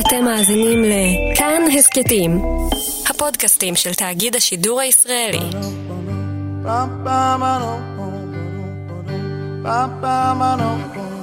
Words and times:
אתם 0.00 0.24
מאזינים 0.24 0.82
לכאן 0.84 1.62
הסכתים, 1.78 2.42
הפודקאסטים 3.10 3.76
של 3.76 3.94
תאגיד 3.94 4.36
השידור 4.36 4.80
הישראלי. 4.80 5.38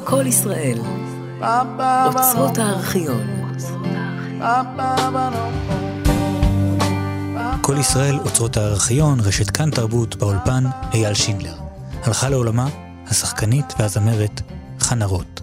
כל 0.03 0.27
ישראל, 0.27 0.77
אוצרות 2.05 2.57
הארכיון. 2.57 3.27
כל 7.61 7.75
ישראל, 7.79 8.19
אוצרות 8.19 8.57
הארכיון, 8.57 9.19
רשת 9.19 9.49
כאן 9.49 9.69
תרבות, 9.71 10.15
באולפן 10.15 10.63
אייל 10.93 11.13
שינדלר. 11.13 11.55
הלכה 12.03 12.29
לעולמה 12.29 12.67
השחקנית 13.07 13.73
והזמרת 13.79 14.41
חנה 14.79 15.05
רוט. 15.05 15.42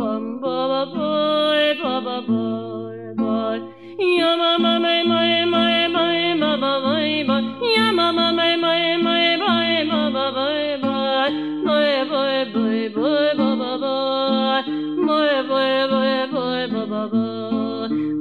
bum 0.00 0.40
ba 0.40 0.56
ba 0.70 0.82
boy 0.96 1.64
ba 1.82 1.94
ba 2.06 2.16
boy 2.28 3.00
boy 3.20 3.58
yama 4.18 4.50
ma 4.64 4.72
ma 4.84 4.94
ma 5.10 5.20
ma 5.52 5.64
ma 5.94 6.04
ma 6.40 6.50
ba 6.62 6.72
ba 6.84 6.94
ba. 7.28 7.36
yama 7.76 8.06
ma 8.16 8.26
ma 8.38 8.48
ma 8.62 8.72
ma 8.96 8.96
mai 9.04 9.28
ma 9.90 10.00
ba 10.16 10.26
ba 10.36 10.48
ba. 10.82 10.96
boy 11.66 11.92
ba 12.10 12.22
ba 12.32 12.70
ba 12.96 13.10
ba 13.40 13.50
ba 13.60 13.72
ba 13.82 13.94
boy 15.06 15.32
boy 15.50 15.74
ba 15.90 16.00
ba 16.00 16.32
ba 16.32 16.46
ba 16.72 16.82
ba 16.82 16.92
ba 16.92 17.02
ba. 17.12 17.24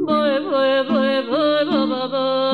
boy 0.08 0.34
ba 0.44 0.64
ba 0.90 1.04
ba 1.30 1.32
ba 1.32 1.72
ba 1.72 1.82
ba 1.92 2.04
ba. 2.14 2.49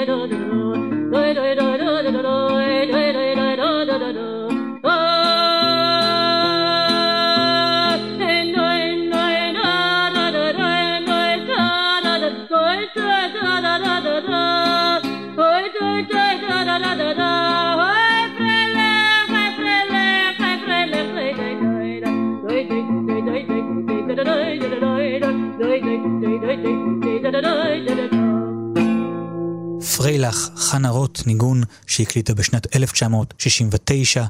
לך 30.17 30.49
חנה 30.55 30.89
רוט, 30.89 31.21
ניגון 31.25 31.63
שהקליטה 31.87 32.33
בשנת 32.33 32.75
1969, 32.75 34.25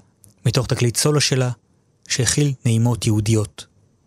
מתוך 0.46 0.68
תקליט 0.68 0.96
סולו 0.96 1.22
שלה, 1.22 1.52
שהכיל 2.08 2.53
נעימות 2.66 3.08
יהודיות. 3.08 3.66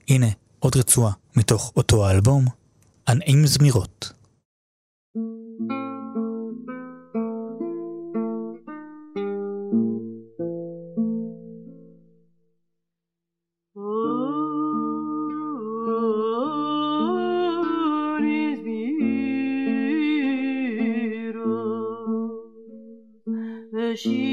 הנה, 0.09 0.27
עוד 0.59 0.77
רצועה 0.77 1.12
מתוך 1.37 1.73
אותו 1.77 2.07
האלבום, 2.07 2.47
ענעים 3.09 3.47
זמירות. 3.47 4.12
she 23.97 24.24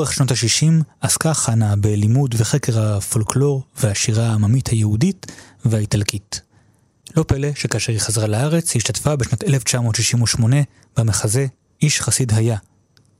לאורך 0.00 0.12
שנות 0.12 0.30
ה-60 0.30 0.84
עסקה 1.00 1.34
חנה 1.34 1.76
בלימוד 1.76 2.34
וחקר 2.38 2.80
הפולקלור 2.80 3.62
והשירה 3.76 4.26
העממית 4.26 4.68
היהודית 4.68 5.26
והאיטלקית. 5.64 6.40
לא 7.16 7.22
פלא 7.22 7.48
שכאשר 7.54 7.92
היא 7.92 8.00
חזרה 8.00 8.26
לארץ, 8.26 8.74
היא 8.74 8.80
השתתפה 8.80 9.16
בשנת 9.16 9.44
1968 9.44 10.56
במחזה 10.96 11.46
"איש 11.82 12.00
חסיד 12.00 12.32
היה", 12.32 12.56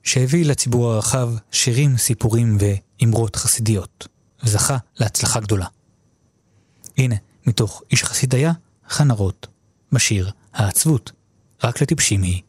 שהביא 0.03 0.45
לציבור 0.45 0.93
הרחב 0.93 1.33
שירים, 1.53 1.97
סיפורים 1.97 2.59
ואמרות 2.61 3.37
חסידיות, 3.37 4.09
וזכה 4.45 4.77
להצלחה 4.97 5.41
גדולה. 5.41 5.67
הנה, 6.99 7.17
מתוך 7.47 7.83
איש 7.91 8.05
חסיד 8.05 8.35
היה, 8.35 8.53
חנה 8.89 9.15
רוט, 9.15 9.47
בשיר 9.93 10.31
"העצבות, 10.53 11.13
רק 11.65 11.83
לטיפשים 11.83 12.23
היא". 12.23 12.43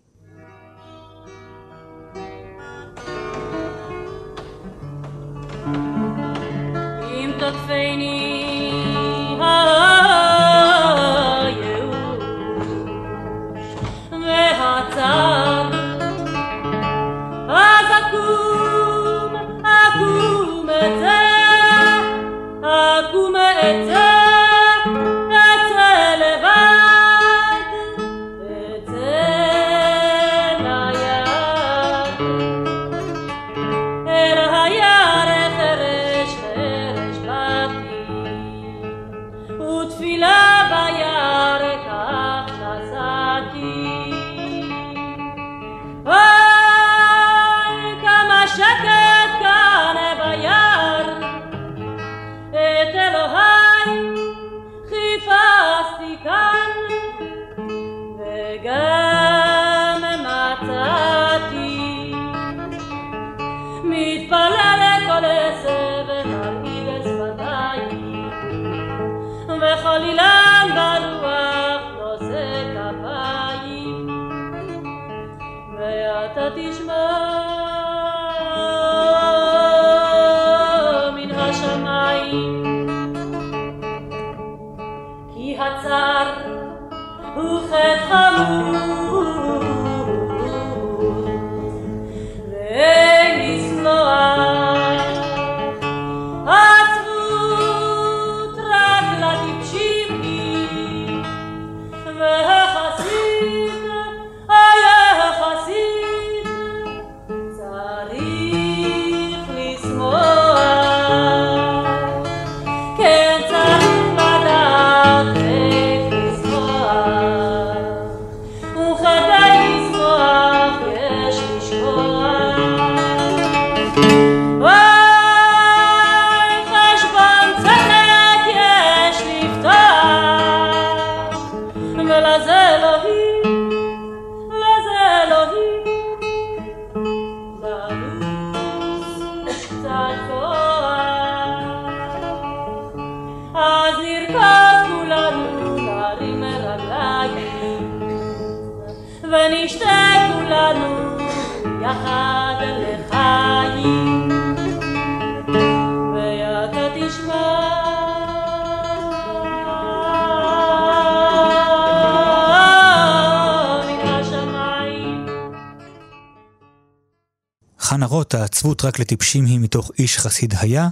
חנרות 167.92 168.33
העצבות 168.33 168.86
רק 168.86 169.00
לטיפשים 169.00 169.45
היא 169.45 169.60
מתוך 169.60 169.92
איש 170.00 170.18
חסיד 170.18 170.54
היה, 170.60 170.88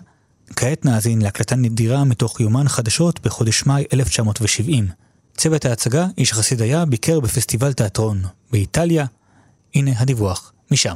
כעת 0.56 0.86
נאזין 0.86 1.22
להקלטה 1.22 1.56
נדירה 1.56 2.04
מתוך 2.04 2.40
יומן 2.40 2.68
חדשות 2.68 3.20
בחודש 3.26 3.66
מאי 3.66 3.84
1970. 3.94 4.88
צוות 5.34 5.66
ההצגה, 5.66 6.06
איש 6.18 6.34
חסיד 6.34 6.62
היה, 6.62 6.86
ביקר 6.86 7.20
בפסטיבל 7.20 7.74
תיאטרון 7.74 8.18
באיטליה. 8.52 9.06
הנה 9.76 9.92
הדיווח 9.98 10.54
משם. 10.72 10.96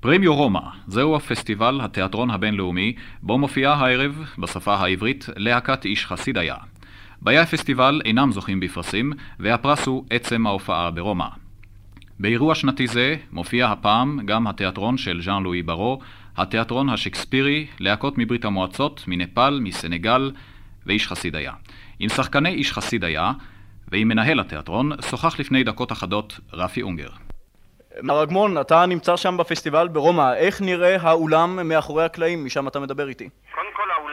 פרמיו 0.00 0.34
רומא, 0.34 0.60
זהו 0.88 1.16
הפסטיבל 1.16 1.80
התיאטרון 1.82 2.30
הבינלאומי, 2.30 2.92
בו 3.22 3.38
מופיעה 3.38 3.74
הערב, 3.74 4.12
בשפה 4.38 4.74
העברית, 4.74 5.26
להקת 5.36 5.84
איש 5.84 6.06
חסיד 6.06 6.38
היה. 6.38 6.56
באי 7.22 7.38
הפסטיבל 7.38 8.00
אינם 8.04 8.32
זוכים 8.32 8.60
בפרסים, 8.60 9.12
והפרס 9.40 9.86
הוא 9.86 10.04
עצם 10.10 10.46
ההופעה 10.46 10.90
ברומא. 10.90 11.41
באירוע 12.22 12.54
שנתי 12.54 12.86
זה 12.86 13.16
מופיע 13.32 13.66
הפעם 13.66 14.26
גם 14.26 14.46
התיאטרון 14.46 14.96
של 14.96 15.20
ז'אן 15.22 15.42
לואי 15.42 15.62
ברו, 15.62 16.00
התיאטרון 16.36 16.88
השקספירי, 16.88 17.66
להקות 17.80 18.18
מברית 18.18 18.44
המועצות, 18.44 19.04
מנפאל, 19.06 19.60
מסנגל 19.60 20.32
ואיש 20.86 21.08
חסיד 21.08 21.36
היה. 21.36 21.52
עם 21.98 22.08
שחקני 22.08 22.48
איש 22.48 22.72
חסיד 22.72 23.04
היה 23.04 23.32
ועם 23.88 24.08
מנהל 24.08 24.40
התיאטרון 24.40 24.90
שוחח 25.10 25.40
לפני 25.40 25.64
דקות 25.64 25.92
אחדות 25.92 26.40
רפי 26.52 26.82
אונגר. 26.82 27.08
מר 28.02 28.22
אגמון, 28.22 28.60
אתה 28.60 28.86
נמצא 28.86 29.16
שם 29.16 29.36
בפסטיבל 29.36 29.88
ברומא, 29.88 30.34
איך 30.34 30.60
נראה 30.62 30.96
האולם 31.00 31.68
מאחורי 31.68 32.04
הקלעים, 32.04 32.44
משם 32.44 32.68
אתה 32.68 32.80
מדבר 32.80 33.08
איתי? 33.08 33.28
קודם 33.54 33.66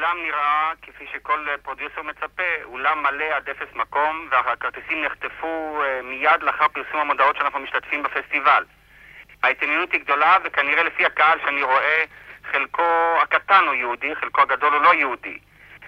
האולם 0.10 0.24
נראה 0.24 0.72
כפי 0.82 1.06
שכל 1.13 1.46
פרודיוסר 1.63 2.01
מצפה, 2.01 2.63
אולם 2.63 3.04
מלא 3.04 3.36
עד 3.36 3.50
אפס 3.50 3.75
מקום 3.75 4.28
והכרטיסים 4.32 5.06
נחטפו 5.06 5.82
אה, 5.84 6.01
מיד 6.04 6.44
לאחר 6.44 6.68
פרסום 6.68 7.00
המודעות 7.00 7.36
שאנחנו 7.36 7.60
משתתפים 7.60 8.04
בפסטיבל. 8.04 8.63
ההתעניינות 9.44 9.92
היא 9.94 10.01
גדולה 10.01 10.38
וכנראה 10.44 10.84
לפי 10.84 11.06
הקהל 11.06 11.39
שאני 11.46 11.63
רואה 11.63 12.04
חלקו 12.51 13.18
הקטן 13.22 13.63
הוא 13.68 13.74
יהודי, 13.74 14.16
חלקו 14.16 14.42
הגדול 14.42 14.74
הוא 14.74 14.82
לא 14.82 14.94
יהודי. 14.94 15.38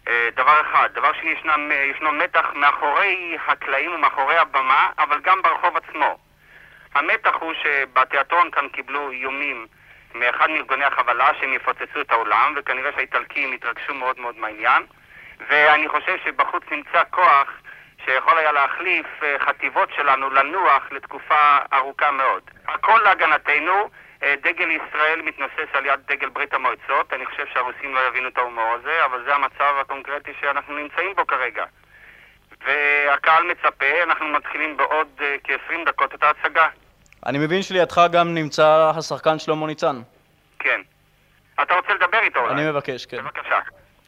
אה, 0.08 0.30
דבר 0.36 0.62
אחד. 0.62 0.90
דבר 0.94 1.14
שני, 1.14 1.30
ישנם, 1.30 1.72
ישנו 1.72 2.12
מתח 2.12 2.46
מאחורי 2.54 3.38
הקלעים 3.48 3.94
ומאחורי 3.94 4.38
הבמה, 4.38 4.90
אבל 5.00 5.20
גם 5.20 5.42
ברחוב 5.42 5.78
עצמו. 5.78 6.18
המתח 6.96 7.36
הוא 7.40 7.54
שבתיאטרון 7.64 8.52
כאן 8.52 8.70
קיבלו 8.70 9.12
איומים 9.12 9.68
מאחד 10.14 10.50
מארגוני 10.50 10.86
החבלה 10.86 11.28
שהם 11.40 11.54
יפוצצו 11.54 12.02
את 12.02 12.12
האולם, 12.12 12.54
וכנראה 12.58 12.92
שהאיטלקים 12.92 13.52
התרגשו 13.52 13.94
מאוד 13.94 14.20
מאוד 14.20 14.38
מהעניין. 14.38 14.84
ואני 15.50 15.88
חושב 15.88 16.18
שבחוץ 16.26 16.64
נמצא 16.72 17.04
כוח 17.10 17.52
שיכול 18.06 18.38
היה 18.38 18.52
להחליף 18.52 19.06
אה, 19.24 19.36
חטיבות 19.40 19.90
שלנו 19.96 20.30
לנוח 20.30 20.92
לתקופה 20.92 21.58
ארוכה 21.74 22.12
מאוד. 22.12 22.42
הכל 22.68 23.02
להגנתנו, 23.04 23.90
אה, 24.24 24.36
דגל 24.42 24.70
ישראל 24.72 25.22
מתנוסס 25.22 25.70
על 25.74 25.86
יד 25.86 26.00
דגל 26.08 26.30
ברית 26.30 26.54
המועצות, 26.54 27.14
אני 27.14 27.26
חושב 27.26 27.46
שהרוסים 27.54 27.96
לא 27.96 28.00
יבינו 28.08 28.28
את 28.28 28.38
ההומור 28.38 28.74
הזה, 28.74 29.06
אבל 29.06 29.24
זה 29.24 29.36
המצב 29.36 29.76
הקונקרטי 29.82 30.32
שאנחנו 30.42 30.78
נמצאים 30.78 31.16
בו 31.16 31.28
כרגע. 31.28 31.66
והקהל 32.66 33.44
מצפה, 33.44 34.04
אנחנו 34.04 34.28
מתחילים 34.28 34.78
בעוד 34.78 35.08
uh, 35.20 35.24
כ-20 35.44 35.86
דקות 35.86 36.16
את 36.16 36.24
ההצגה. 36.24 36.68
אני 37.26 37.38
מבין 37.38 37.62
שלידך 37.62 38.02
גם 38.12 38.34
נמצא 38.34 38.92
השחקן 38.98 39.40
שלמה 39.40 39.68
ניצן. 39.68 40.02
כן. 40.60 40.82
אתה 41.62 41.74
רוצה 41.74 41.94
לדבר 41.94 42.20
איתו 42.20 42.40
אולי? 42.40 42.54
אני 42.54 42.70
מבקש, 42.70 43.06
כן. 43.06 43.18
בבקשה. 43.18 43.60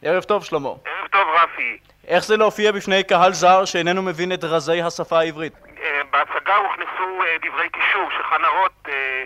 ערב 0.02 0.24
טוב, 0.24 0.44
שלמה. 0.44 0.70
ערב 0.70 1.08
טוב, 1.12 1.28
רפי. 1.44 1.78
איך 2.08 2.24
זה 2.24 2.38
להופיע 2.38 2.72
בפני 2.72 3.04
קהל 3.04 3.32
זר 3.34 3.66
שאיננו 3.66 4.02
מבין 4.02 4.34
את 4.34 4.44
רזי 4.44 4.82
השפה 4.82 5.20
העברית? 5.20 5.54
אה, 5.84 6.02
בהצגה 6.12 6.56
הוכנסו 6.56 7.24
אה, 7.24 7.38
דברי 7.42 7.70
קישור 7.70 8.10
שחנה 8.20 8.48
רוט 8.48 8.90
אה, 8.90 9.24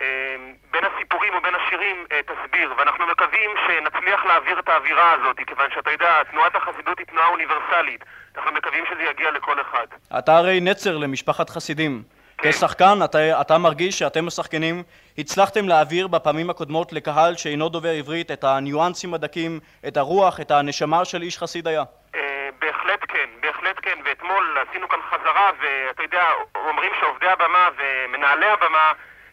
אה, 0.00 0.36
בין 0.70 0.84
הסיפורים 0.84 1.32
ובין 1.34 1.54
השירים 1.54 2.06
תסביר, 2.26 2.74
ואנחנו 2.78 3.06
מקווים 3.06 3.50
שנצליח 3.66 4.24
להעביר 4.24 4.58
את 4.58 4.68
האווירה 4.68 5.12
הזאת, 5.12 5.36
כיוון 5.46 5.66
שאתה 5.74 5.90
יודע, 5.90 6.22
תנועת 6.30 6.54
החסידות 6.56 6.98
היא 6.98 7.06
תנועה 7.06 7.28
אוניברסלית. 7.28 8.04
אנחנו 8.36 8.52
מקווים 8.52 8.84
שזה 8.90 9.02
יגיע 9.02 9.30
לכל 9.30 9.60
אחד. 9.60 9.86
אתה 10.18 10.36
הרי 10.36 10.60
נצר 10.60 10.96
למשפחת 10.96 11.50
חסידים. 11.50 12.02
כשחקן, 12.38 12.98
אתה, 13.04 13.40
אתה 13.40 13.58
מרגיש 13.58 13.98
שאתם 13.98 14.28
השחקנים 14.28 14.82
הצלחתם 15.18 15.68
להעביר 15.68 16.06
בפעמים 16.06 16.50
הקודמות 16.50 16.92
לקהל 16.92 17.36
שאינו 17.36 17.68
דובר 17.68 17.90
עברית 17.90 18.30
את 18.30 18.44
הניואנסים 18.44 19.14
הדקים, 19.14 19.60
את 19.88 19.96
הרוח, 19.96 20.40
את 20.40 20.50
הנשמה 20.50 21.04
של 21.04 21.22
איש 21.22 21.38
חסיד 21.38 21.68
היה. 21.68 21.82
אה, 22.14 22.48
בהחלט 22.58 23.00
כן, 23.08 23.28
בהחלט 23.42 23.76
כן, 23.82 23.98
ואתמול 24.04 24.58
עשינו 24.68 24.88
כאן 24.88 24.98
חזרה, 25.10 25.50
ואתה 25.60 26.02
יודע, 26.02 26.24
אומרים 26.54 26.92
שעובדי 27.00 27.26
הבמה 27.26 27.68
ומנהלי 27.78 28.46
הבמה, 28.46 28.92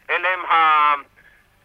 אלה 0.09 0.27
הם, 0.33 0.45
ה... 0.45 0.93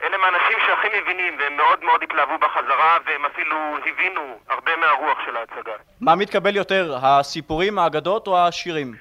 אלה 0.02 0.16
הם 0.16 0.24
האנשים 0.24 0.58
שהכי 0.66 0.88
מבינים, 1.02 1.36
והם 1.38 1.56
מאוד 1.56 1.84
מאוד 1.84 2.02
התלהבו 2.02 2.38
בחזרה, 2.38 2.98
והם 3.06 3.24
אפילו 3.24 3.56
הבינו 3.86 4.38
הרבה 4.48 4.76
מהרוח 4.76 5.18
של 5.26 5.36
ההצגה. 5.36 5.72
מה 6.00 6.14
מתקבל 6.14 6.56
יותר, 6.56 6.98
הסיפורים, 7.02 7.78
האגדות 7.78 8.26
או 8.26 8.38
השירים? 8.38 8.94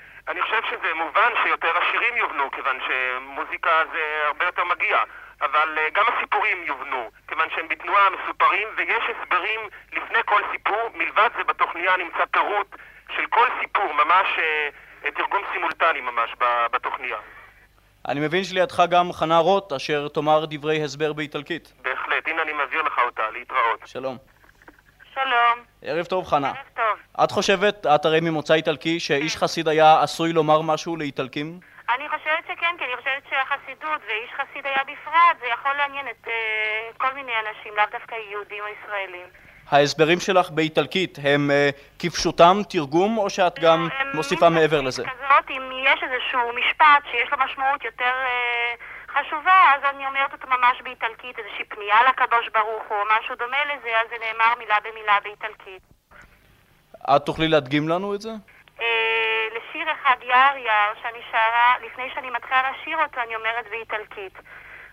מובן 0.95 1.31
שיותר 1.43 1.77
השירים 1.77 2.17
יובנו, 2.17 2.51
כיוון 2.51 2.77
שמוזיקה 2.87 3.69
זה 3.93 4.21
הרבה 4.25 4.45
יותר 4.45 4.63
מגיע. 4.63 4.97
אבל 5.41 5.77
uh, 5.77 5.93
גם 5.93 6.05
הסיפורים 6.07 6.57
יובנו, 6.63 7.11
כיוון 7.27 7.47
שהם 7.55 7.67
בתנועה 7.67 8.07
מסופרים, 8.09 8.67
ויש 8.77 9.03
הסברים 9.09 9.59
לפני 9.93 10.19
כל 10.25 10.41
סיפור. 10.51 10.89
מלבד 10.93 11.29
זה 11.37 11.43
בתוכניה 11.43 11.97
נמצא 11.97 12.25
פירוט 12.31 12.75
של 13.15 13.25
כל 13.29 13.47
סיפור, 13.61 13.93
ממש 13.93 14.27
uh, 14.37 15.11
תרגום 15.11 15.41
סימולטני 15.53 16.01
ממש 16.01 16.29
בתוכניה. 16.71 17.17
אני 18.07 18.19
מבין 18.19 18.43
שלידך 18.43 18.83
גם 18.89 19.13
חנה 19.13 19.37
רוט, 19.37 19.73
אשר 19.73 20.07
תאמר 20.07 20.45
דברי 20.49 20.83
הסבר 20.83 21.13
באיטלקית. 21.13 21.73
בהחלט, 21.81 22.27
הנה 22.27 22.41
אני 22.41 22.53
מעביר 22.53 22.81
לך 22.81 22.99
אותה, 23.05 23.29
להתראות. 23.29 23.79
שלום. 23.85 24.17
שלום. 25.15 25.65
ערב 25.81 26.05
טוב, 26.05 26.25
חנה. 26.25 26.47
ערב 26.47 26.57
טוב. 26.75 27.23
את 27.23 27.31
חושבת, 27.31 27.85
את 27.85 28.05
הרי 28.05 28.19
ממוצא 28.19 28.53
איטלקי, 28.53 28.99
שאיש 28.99 29.37
חסיד 29.37 29.67
היה 29.67 30.01
עשוי 30.01 30.33
לומר 30.33 30.61
משהו 30.61 30.97
לאיטלקים? 30.97 31.59
אני 31.89 32.09
חושבת 32.09 32.43
שכן, 32.43 32.75
כי 32.77 32.83
אני 32.85 32.95
חושבת 32.97 33.23
שהחסידות, 33.29 34.01
ואיש 34.07 34.29
חסיד 34.33 34.65
היה 34.65 34.83
בפרט, 34.83 35.39
זה 35.39 35.45
יכול 35.53 35.71
לעניין 35.77 36.05
את 36.07 36.27
uh, 36.27 36.29
כל 36.97 37.13
מיני 37.15 37.31
אנשים, 37.31 37.73
לאו 37.77 37.83
דווקא 37.91 38.15
יהודים 38.31 38.63
או 38.63 38.67
ישראלים. 38.67 39.25
ההסברים 39.71 40.19
שלך 40.19 40.49
באיטלקית 40.49 41.17
הם 41.23 41.49
uh, 41.49 41.99
כפשוטם 41.99 42.57
תרגום, 42.69 43.17
או 43.17 43.29
שאת 43.29 43.59
גם 43.59 43.87
הם 43.99 44.07
מוסיפה 44.13 44.49
מעבר 44.49 44.81
לזה? 44.81 45.03
כזאת, 45.03 45.49
אם 45.49 45.71
יש 45.85 45.99
איזשהו 46.03 46.39
משפט 46.59 47.03
שיש 47.11 47.31
לו 47.31 47.37
משמעות 47.45 47.85
יותר 47.85 48.13
uh, 48.25 48.94
חשובה, 49.15 49.73
אז 49.75 49.81
אני 49.83 50.07
אומרת 50.07 50.33
אותו 50.33 50.47
ממש 50.47 50.81
באיטלקית, 50.81 51.39
איזושהי 51.39 51.65
פנייה 51.65 52.03
לקדוש 52.09 52.49
ברוך 52.53 52.83
הוא, 52.87 52.97
או 52.97 53.03
משהו 53.19 53.35
דומה 53.35 53.65
לזה, 53.65 53.99
אז 53.99 54.07
זה 54.09 54.15
נאמר 54.25 54.55
מילה 54.59 54.75
במילה 54.83 55.19
באיטלקית. 55.23 55.81
את 57.15 57.25
תוכלי 57.25 57.47
להדגים 57.47 57.89
לנו 57.89 58.15
את 58.15 58.21
זה? 58.21 58.29
אה, 58.81 59.47
לשיר 59.55 59.91
אחד 59.91 60.15
יער 60.21 60.57
יער 60.57 60.93
שאני 61.01 61.19
שרה, 61.31 61.73
לפני 61.85 62.09
שאני 62.13 62.29
מתחילה 62.29 62.71
לשיר 62.71 62.97
אותו, 63.03 63.21
אני 63.21 63.35
אומרת 63.35 63.65
באיטלקית. 63.69 64.39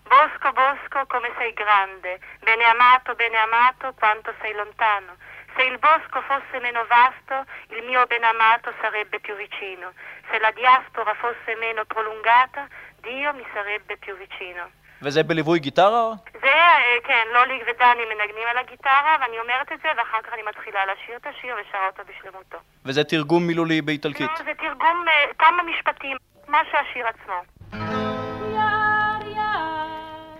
בוסקו 0.03 0.49
בוסקו 0.51 0.99
come 1.11 1.29
sei 1.37 1.53
grande, 1.53 2.19
bene 2.45 2.65
amato, 2.65 3.15
bene 3.15 3.37
amato, 3.37 3.93
quanto 3.99 4.33
sei 4.41 4.53
lontano. 4.53 5.13
Se 5.55 5.63
il 5.63 5.77
bosco 5.77 6.21
fosse 6.23 6.59
meno 6.59 6.85
vasto, 6.87 7.45
il 7.69 7.83
mio 7.83 8.05
ben 8.07 8.23
amato 8.23 8.73
sarebbe 8.81 9.19
più 9.19 9.35
vicino. 9.35 9.93
Se 10.29 10.39
la 10.39 10.51
diaspora 10.51 11.13
fosse 11.15 11.55
meno 11.59 11.85
prolungata, 11.85 12.67
Dio 13.03 13.33
mi 13.33 13.43
sarebbe 13.53 13.97
più 13.97 14.15
vicino. 14.15 14.65
וזה 15.01 15.23
בליווי 15.23 15.59
גיטרה? 15.59 16.11
זה, 16.41 16.47
אה, 16.47 16.97
כן, 17.03 17.27
לולי 17.33 17.59
ודני 17.67 18.05
מנגנים 18.05 18.47
על 18.51 18.57
הגיטרה, 18.57 19.15
ואני 19.21 19.39
אומרת 19.39 19.71
את 19.71 19.79
זה, 19.83 19.87
ואחר 19.97 20.21
כך 20.23 20.33
אני 20.33 20.41
מתחילה 20.49 20.79
לשיר 20.85 21.15
את 21.17 21.27
השיר 21.27 21.55
ושרה 21.55 21.87
אותו 21.87 22.03
בשלמותו. 22.09 22.57
וזה 22.85 23.03
תרגום 23.03 23.47
מילולי 23.47 23.81
באיטלקית? 23.81 24.29
לא, 24.39 24.45
זה 24.45 24.51
תרגום 24.57 25.05
אה, 25.07 25.33
כמה 25.39 25.63
משפטים, 25.63 26.17
מה 26.47 26.61
שהשיר 26.71 27.07
עצמו. 27.07 27.41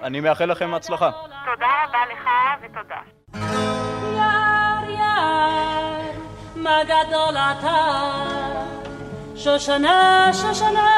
אני 0.04 0.20
מאחל 0.20 0.46
לכם 0.46 0.74
הצלחה. 0.74 1.10
תודה 1.46 1.84
רבה 1.84 2.06
לך 2.14 2.30
ותודה. 2.62 3.02
מה 6.56 6.84
גדול 6.84 7.36
אתה, 7.38 7.78
שושנה, 9.36 10.30
שושנה, 10.34 10.90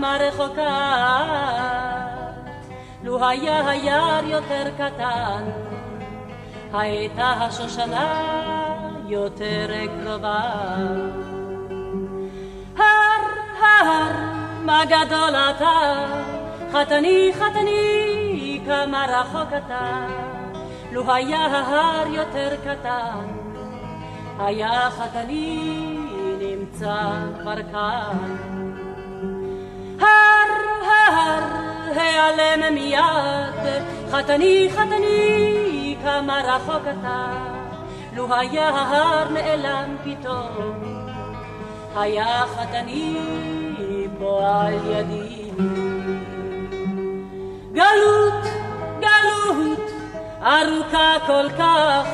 מה 0.00 0.16
רחוקה. 0.20 1.22
לו 3.04 3.28
היה 3.28 3.70
היער 3.70 4.24
יותר 4.24 4.64
קטן, 4.78 5.44
הייתה 6.72 7.30
השושנה 7.30 8.22
יותר 9.08 9.66
קרובה. 10.02 10.50
הר, 12.76 13.22
הר, 13.60 14.12
מה 14.64 14.82
גדול 14.84 15.34
אתה, 15.34 16.06
חתני, 16.72 17.32
חתני, 17.34 18.60
כמה 18.66 19.06
רחוק 19.08 19.48
אתה. 19.66 20.06
לו 20.92 21.12
היה 21.12 21.46
ההר 21.46 22.06
יותר 22.06 22.56
קטן, 22.64 23.26
היה 24.38 24.90
חתני 24.90 25.98
נמצא 26.40 26.96
כבר 27.40 27.62
כאן. 27.72 28.75
הר, 30.00 30.86
הר, 30.86 31.42
העלם 31.96 32.74
מיד, 32.74 33.82
חתני, 34.10 34.68
חתני, 34.72 35.96
כמה 36.02 36.40
רחוק 36.44 36.82
אתה. 36.82 37.26
לו 38.16 38.34
היה 38.34 38.68
ההר 38.68 39.28
נעלם 39.28 39.96
פתאום, 40.04 41.06
היה 41.96 42.44
חתני 42.46 43.16
פה 44.18 44.40
על 44.44 44.74
ידי. 44.90 45.50
גלות, 47.72 48.44
גלות, 49.00 49.90
ארוכה 50.42 51.14
כל 51.26 51.50
כך, 51.58 52.06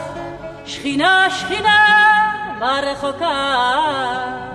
שכינה, 0.67 1.31
שכינה, 1.31 2.13
מה 2.61 2.81
רחוקה. 2.83 4.53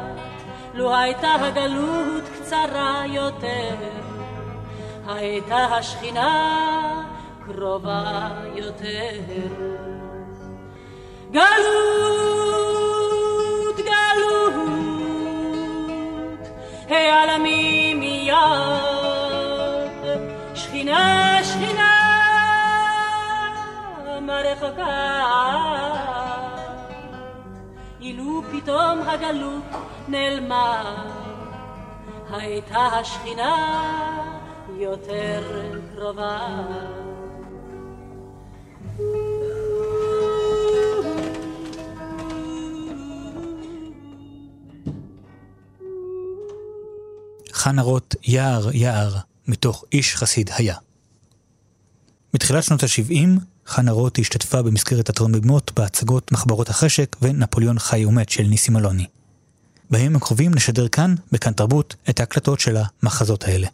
לו 0.73 0.95
הייתה 0.95 1.33
הגלות 1.33 2.26
קצרה 2.47 3.03
יותר, 3.07 3.75
הייתה 5.07 5.57
השכינה 5.57 7.03
קרובה 7.45 8.29
יותר. 8.55 9.19
גלות, 11.31 11.47
גלות, 13.77 14.57
העלמי 16.89 17.93
מיד, 17.93 18.35
שכינה, 20.55 21.39
שכינה, 21.43 21.93
מה 24.21 24.41
רחוקה. 24.41 25.23
אילו 28.01 28.41
פתאום 28.51 28.99
הגלות 29.07 29.63
נעלמה, 30.07 30.93
הייתה 32.29 32.77
השכינה 32.77 33.55
יותר 34.79 35.71
קרובה. 35.95 36.47
חנה 47.53 47.81
רוט 47.81 48.15
יער 48.23 48.69
יער 48.73 49.15
מתוך 49.47 49.85
איש 49.91 50.15
חסיד 50.15 50.49
היה. 50.57 50.75
בתחילת 52.33 52.63
שנות 52.63 52.83
ה-70 52.83 53.39
חנה 53.65 53.91
רוט 53.91 54.19
השתתפה 54.19 54.61
במסגרת 54.61 55.05
תיאטרון 55.05 55.31
בדמות 55.31 55.71
בהצגות 55.75 56.31
מחברות 56.31 56.69
החשק 56.69 57.15
ונפוליאון 57.21 57.79
חי 57.79 58.05
ומת 58.05 58.29
של 58.29 58.43
ניסים 58.43 58.77
אלוני. 58.77 59.05
בימים 59.89 60.15
הקרובים 60.15 60.51
נשדר 60.55 60.87
כאן, 60.87 61.15
בכאן 61.31 61.53
תרבות, 61.53 61.95
את 62.09 62.19
ההקלטות 62.19 62.59
של 62.59 62.77
המחזות 62.77 63.43
האלה. 63.43 63.67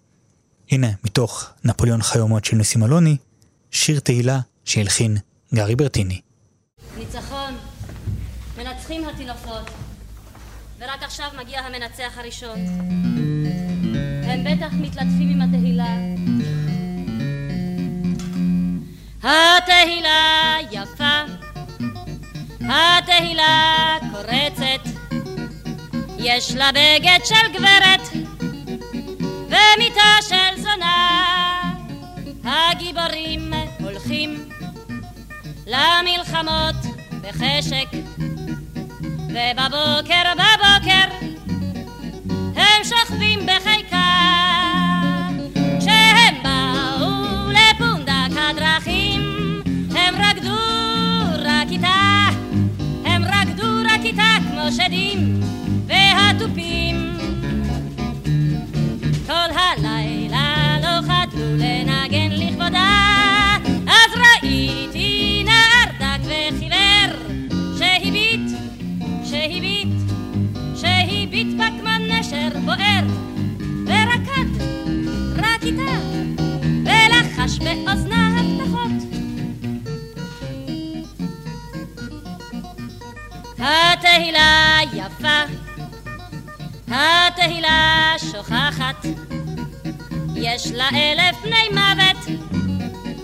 הנה, 0.72 0.88
מתוך 1.04 1.50
נפוליאון 1.64 2.02
חי 2.02 2.20
ומת 2.20 2.46
של 2.46 2.56
ניסים 2.56 2.84
אלוני, 2.84 3.18
שיר 3.72 4.00
תהילה 4.00 4.40
שהלחין 4.66 5.18
גרי 5.54 5.76
ברטיני. 5.76 6.22
ניצחון, 6.98 7.54
מנצחים 8.58 9.08
הטינופות, 9.08 9.70
ורק 10.80 11.04
עכשיו 11.04 11.30
מגיע 11.38 11.60
המנצח 11.60 12.18
הראשון. 12.18 12.60
הם 14.24 14.44
בטח 14.44 14.74
מתלטפים 14.74 15.30
עם 15.30 15.42
התהילה. 15.42 15.98
התהילה 19.24 20.58
יפה, 20.72 21.22
התהילה 22.62 23.98
קורצת, 24.12 24.93
יש 26.26 26.56
לה 26.56 26.70
בגד 26.72 27.20
של 27.24 27.54
גברת 27.54 28.10
ומיטה 29.48 30.18
של 30.30 30.62
זונה. 30.62 31.74
הגיבורים 32.44 33.54
הולכים 33.80 34.50
למלחמות 35.68 36.76
בחשק, 37.22 37.88
ובבוקר 39.30 40.24
בבוקר 40.34 41.28
הם 42.56 42.84
שוכבים 42.84 43.40
בחיקה. 43.46 44.10
כשהם 45.80 46.44
באו 46.44 47.52
לפונדק 47.52 48.38
הדרכים, 48.38 49.22
הם 49.96 50.16
רקדו 50.16 50.58
רק 51.40 51.68
איתה, 51.72 52.28
הם 53.06 53.24
רקדו 53.26 53.68
רק 53.86 54.02
איתה 54.06 54.36
כמו 54.50 54.72
שדים 54.72 55.43
והתופים. 56.44 57.18
כל 59.26 59.34
הלילה 59.56 60.78
לא 60.82 61.08
חדלו 61.08 61.58
לנגן 61.58 62.32
לכבודה, 62.32 63.58
אז 63.88 64.12
ראיתי 64.16 65.44
נער 65.46 65.86
דק 66.00 66.22
וחיוור 66.24 67.38
שהביט, 67.78 68.52
שהביט, 69.26 69.88
שהביט 70.76 71.48
בקמן 71.54 72.02
נשר 72.10 72.50
בוער 72.66 73.06
ורקד 73.86 74.64
רק 75.38 75.64
איתה 75.64 75.94
ולחש 76.86 77.60
באוזנה 77.60 78.40
הבטחות. 78.40 78.92
התהילה 83.60 84.80
יפה, 84.94 85.63
התהילה 86.94 88.14
שוכחת, 88.32 89.06
יש 90.36 90.72
לה 90.72 90.90
אלף 90.90 91.36
פני 91.42 91.70
מוות, 91.72 92.40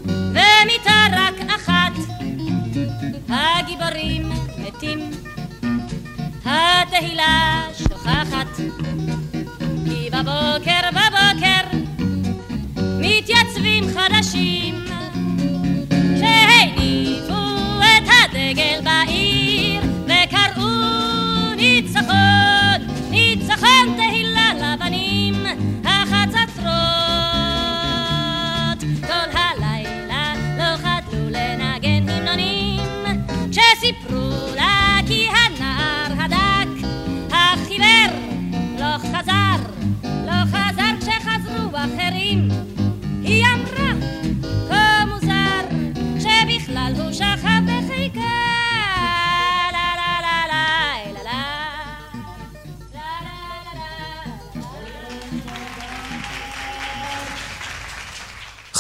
ומיטה 0.05 1.05
רק 1.11 1.35
אחת. 1.55 1.91
הגיבורים 3.29 4.29
מתים, 4.57 5.11
התהילה 6.45 7.63
שוכחת, 7.77 8.47
כי 9.85 10.09
בבוקר 10.09 10.89
בבוקר 10.91 11.77
מתייצבים 12.79 13.83
חדשים, 13.93 14.85
שהניפו 16.19 17.33
את 17.79 18.09
הדגל 18.09 18.79
בעיר, 18.83 19.81
וקראו 20.05 21.55
ניצחון 21.55 22.68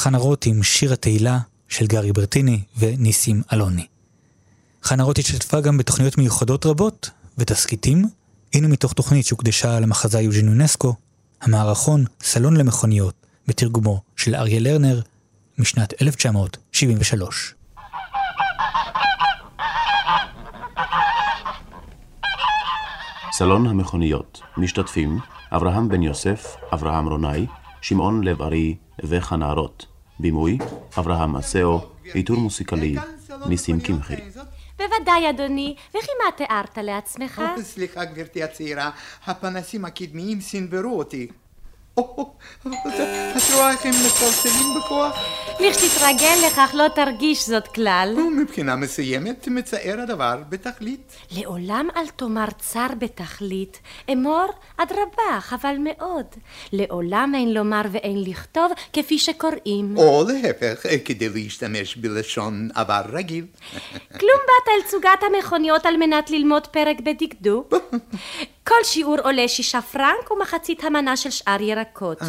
חנה 0.09 0.17
רוט 0.17 0.45
עם 0.47 0.63
שיר 0.63 0.93
התהילה 0.93 1.39
של 1.67 1.87
גרי 1.87 2.13
ברטיני 2.13 2.61
וניסים 2.77 3.41
אלוני. 3.53 3.85
חנה 4.83 5.03
רוט 5.03 5.19
השתתפה 5.19 5.61
גם 5.61 5.77
בתוכניות 5.77 6.17
מיוחדות 6.17 6.65
רבות 6.65 7.09
ותסכיתים. 7.37 8.05
הנה 8.53 8.67
מתוך 8.67 8.93
תוכנית 8.93 9.25
שהוקדשה 9.25 9.79
למחזאי 9.79 10.21
יוג'ין 10.21 10.47
יונסקו, 10.47 10.95
המערכון 11.41 12.05
סלון 12.21 12.57
למכוניות, 12.57 13.13
בתרגומו 13.47 14.01
של 14.15 14.35
אריה 14.35 14.59
לרנר, 14.59 15.01
משנת 15.57 16.01
1973. 16.01 17.55
סלון 23.31 23.67
המכוניות, 23.67 24.41
משתתפים 24.57 25.19
אברהם 25.51 25.89
בן 25.89 26.03
יוסף, 26.03 26.55
אברהם 26.73 27.07
רונאי, 27.07 27.47
שמעון 27.81 28.23
לב 28.23 28.41
ארי 28.41 28.75
וחנה 29.03 29.51
רוט. 29.51 29.98
בימוי 30.19 30.57
אברהם 30.97 31.35
אסאו, 31.35 31.81
עיטור 32.13 32.37
מוסיקלי 32.37 32.95
ניסים 33.45 33.79
קמחי. 33.79 34.15
בוודאי, 34.77 35.29
אדוני. 35.29 35.75
וכי 35.89 36.11
מה 36.25 36.31
תיארת 36.37 36.77
לעצמך? 36.77 37.41
סליחה, 37.61 38.05
גברתי 38.05 38.43
הצעירה, 38.43 38.91
הפנסים 39.25 39.85
הקדמיים 39.85 40.41
סנוורו 40.41 40.97
אותי. 40.97 41.27
את 41.99 43.53
רואה 43.53 43.71
איך 43.71 43.85
הם 43.85 43.93
מצלצלים 44.05 44.75
בכוח? 44.77 45.17
לכשתתרגל 45.59 46.35
לכך 46.47 46.71
לא 46.73 46.87
תרגיש 46.95 47.47
זאת 47.47 47.67
כלל. 47.67 48.15
מבחינה 48.37 48.75
מסוימת 48.75 49.47
מצער 49.47 50.01
הדבר 50.01 50.37
בתכלית. 50.49 51.13
לעולם 51.31 51.87
אל 51.95 52.07
תאמר 52.07 52.45
צר 52.59 52.87
בתכלית. 52.99 53.79
אמור, 54.11 54.45
אדרבה, 54.77 55.39
חבל 55.39 55.75
מאוד. 55.79 56.25
לעולם 56.73 57.31
אין 57.35 57.53
לומר 57.53 57.81
ואין 57.91 58.23
לכתוב 58.23 58.71
כפי 58.93 59.19
שקוראים. 59.19 59.97
או 59.97 60.23
להפך, 60.27 60.85
כדי 61.05 61.29
להשתמש 61.29 61.95
בלשון 61.95 62.69
עבר 62.75 63.01
רגיל. 63.13 63.45
כלום 64.19 64.39
באת 64.47 64.67
אל 64.75 64.89
צוגת 64.89 65.23
המכוניות 65.27 65.85
על 65.85 65.97
מנת 65.97 66.29
ללמוד 66.29 66.67
פרק 66.67 66.99
בדקדוק? 66.99 67.73
כל 68.69 68.83
שיעור 68.83 69.17
עולה 69.23 69.47
שישה 69.47 69.81
פרנק 69.81 70.31
ומחצית 70.31 70.83
המנה 70.83 71.17
של 71.17 71.29
שאר 71.29 71.57
ירקות. 71.89 72.21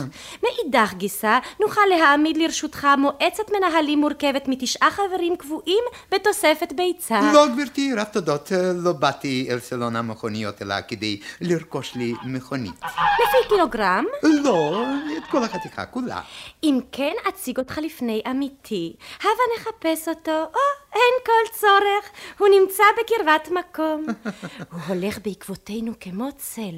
מאידך 0.43 0.93
גיסא, 0.95 1.39
נוכל 1.61 1.81
להעמיד 1.91 2.37
לרשותך 2.37 2.87
מועצת 2.99 3.51
מנהלים 3.57 3.99
מורכבת 3.99 4.49
מתשעה 4.49 4.91
חברים 4.91 5.37
קבועים 5.37 5.85
בתוספת 6.13 6.73
ביצה. 6.77 7.21
לא, 7.33 7.47
גברתי, 7.47 7.95
רב 7.95 8.05
תודות, 8.05 8.53
לא 8.75 8.93
באתי 8.93 9.47
אל 9.51 9.59
סלון 9.59 9.97
המכוניות 9.97 10.63
אלא 10.63 10.75
כדי 10.89 11.21
לרכוש 11.41 11.95
לי 11.95 12.15
מכונית. 12.25 12.75
לפי 12.83 13.49
קילוגרם? 13.49 14.05
לא, 14.23 14.85
את 15.17 15.31
כל 15.31 15.45
החתיכה 15.45 15.85
כולה. 15.87 16.21
אם 16.63 16.81
כן, 16.93 17.13
אציג 17.29 17.59
אותך 17.59 17.79
לפני 17.83 18.23
עמיתי. 18.27 18.93
הבה 19.21 19.31
נחפש 19.57 20.09
אותו. 20.09 20.31
או, 20.55 20.61
אין 20.95 21.15
כל 21.27 21.53
צורך, 21.61 22.11
הוא 22.39 22.49
נמצא 22.61 22.83
בקרבת 23.01 23.49
מקום. 23.51 24.07
הוא 24.73 24.81
הולך 24.89 25.19
בעקבותינו 25.25 25.93
כמו 26.01 26.29
צל. 26.37 26.77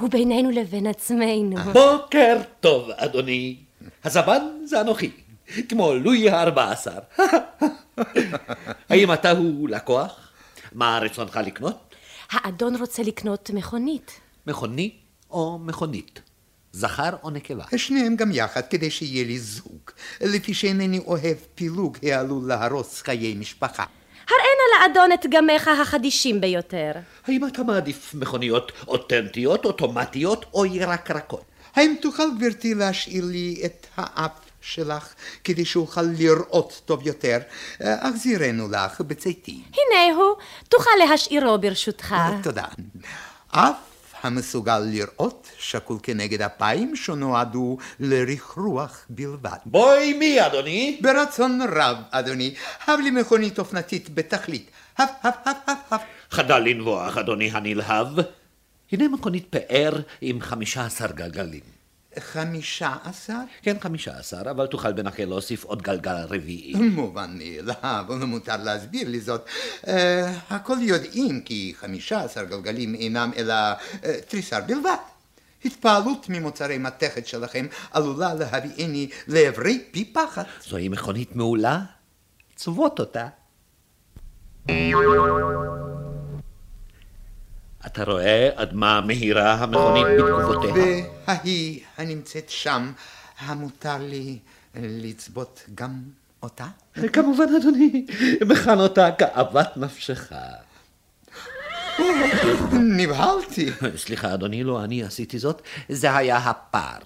הוא 0.00 0.10
בינינו 0.10 0.50
לבין 0.50 0.86
עצמנו. 0.86 1.56
בוקר 1.80 2.36
טוב, 2.60 2.90
אדוני. 2.90 3.56
הזבן 4.04 4.42
זה 4.64 4.80
אנוכי, 4.80 5.10
כמו 5.68 5.94
לואי 5.94 6.30
הארבע 6.30 6.70
עשר. 6.70 6.98
האם 8.90 9.12
אתה 9.12 9.30
הוא 9.30 9.68
לקוח? 9.68 10.32
מה 10.72 10.98
רצונך 11.02 11.40
לקנות? 11.46 11.94
האדון 12.30 12.76
רוצה 12.76 13.02
לקנות 13.02 13.50
מכונית. 13.50 14.20
מכונית 14.46 14.96
או 15.30 15.58
מכונית? 15.58 16.20
זכר 16.76 17.10
או 17.22 17.30
נקבה? 17.30 17.64
שניהם 17.76 18.16
גם 18.16 18.32
יחד, 18.32 18.60
כדי 18.70 18.90
שיהיה 18.90 19.24
לי 19.24 19.38
זוג. 19.38 19.90
לפי 20.20 20.54
שאינני 20.54 20.98
אוהב 20.98 21.36
פילוג 21.54 21.96
העלול 22.02 22.48
להרוס 22.48 23.02
חיי 23.02 23.34
משפחה. 23.34 23.84
הראינה 24.28 24.88
לאדון 24.88 25.12
את 25.12 25.26
גמיך 25.30 25.68
החדישים 25.68 26.40
ביותר. 26.40 26.92
האם 27.26 27.46
אתה 27.46 27.62
מעדיף 27.62 28.14
מכוניות 28.14 28.72
אותנטיות, 28.88 29.64
אוטומטיות 29.64 30.44
או 30.54 30.66
ירקרקות? 30.66 31.44
האם 31.74 31.94
תוכל 32.00 32.22
גברתי 32.38 32.74
להשאיר 32.74 33.24
לי 33.24 33.62
את 33.64 33.86
האף 33.96 34.30
שלך 34.60 35.14
כדי 35.44 35.64
שאוכל 35.64 36.02
לראות 36.02 36.80
טוב 36.84 37.06
יותר? 37.06 37.38
אחזירנו 37.80 38.70
לך 38.70 39.00
בצאתי. 39.00 39.62
הנה 39.72 40.16
הוא, 40.16 40.36
תוכל 40.68 40.90
להשאירו 40.98 41.58
ברשותך. 41.58 42.14
תודה. 42.42 42.64
אף 43.50 43.76
המסוגל 44.22 44.78
לראות 44.78 45.48
שקול 45.58 45.98
כנגד 46.02 46.42
אפיים 46.42 46.96
שנועדו 46.96 47.78
לרכרוח 48.00 49.06
בלבד. 49.08 49.56
בואי 49.66 50.12
מי, 50.12 50.46
אדוני? 50.46 50.98
ברצון 51.02 51.60
רב, 51.72 51.96
אדוני. 52.10 52.54
הב 52.86 53.00
לי 53.00 53.10
מכונית 53.10 53.58
אופנתית 53.58 54.14
בתכלית. 54.14 54.70
הב, 54.98 55.08
הב, 55.22 55.32
הב, 55.44 55.56
הב, 55.66 55.76
הב. 55.90 56.00
חדל 56.30 56.58
לנבוח, 56.58 57.18
אדוני 57.18 57.50
הנלהב. 57.52 58.08
הנה 58.92 59.08
מכונית 59.08 59.46
פאר 59.50 59.92
עם 60.20 60.40
חמישה 60.40 60.86
עשר 60.86 61.12
גלגלים. 61.12 61.75
חמישה 62.18 62.94
עשר? 63.04 63.38
כן, 63.62 63.76
חמישה 63.80 64.18
עשר, 64.18 64.50
אבל 64.50 64.66
תוכל 64.66 64.92
בנחל 64.92 65.24
להוסיף 65.24 65.64
עוד 65.64 65.82
גלגל 65.82 66.16
רביעי. 66.28 66.74
מובן 66.74 67.38
מאליו, 67.38 68.04
לא 68.08 68.26
מותר 68.26 68.56
להסביר 68.56 69.08
לי 69.08 69.20
זאת. 69.20 69.46
Uh, 69.82 69.88
הכל 70.50 70.76
יודעים 70.80 71.40
כי 71.40 71.74
חמישה 71.80 72.20
עשר 72.20 72.44
גלגלים 72.44 72.94
אינם 72.94 73.30
אלא 73.36 73.54
uh, 73.72 74.06
תריסר 74.28 74.60
בלבד. 74.66 74.96
התפעלות 75.64 76.26
ממוצרי 76.28 76.78
מתכת 76.78 77.26
שלכם 77.26 77.66
עלולה 77.92 78.34
להביאני 78.34 79.08
לעברי 79.28 79.84
פי 79.90 80.04
פחת. 80.04 80.46
זוהי 80.68 80.88
מכונית 80.88 81.36
מעולה, 81.36 81.80
צוות 82.56 83.00
אותה. 83.00 83.26
אתה 87.86 88.04
רואה 88.04 88.50
עד 88.56 88.74
מה 88.74 89.00
מהירה 89.00 89.54
המכונית 89.54 90.06
בתגובותיה? 90.18 91.15
וההיא 91.26 91.80
הנמצאת 91.98 92.50
שם, 92.50 92.92
המותר 93.38 93.98
לי 93.98 94.38
לצבות 94.74 95.62
גם 95.74 96.02
אותה? 96.42 96.66
כמובן, 97.12 97.44
אדוני, 97.60 98.06
מכן 98.46 98.78
אותה 98.78 99.10
כאוות 99.18 99.76
נפשך. 99.76 100.32
נבהלתי. 102.72 103.70
סליחה, 104.04 104.34
אדוני, 104.34 104.64
לא 104.64 104.84
אני 104.84 105.02
עשיתי 105.02 105.38
זאת, 105.38 105.62
זה 105.88 106.16
היה 106.16 106.36
הפער. 106.36 106.98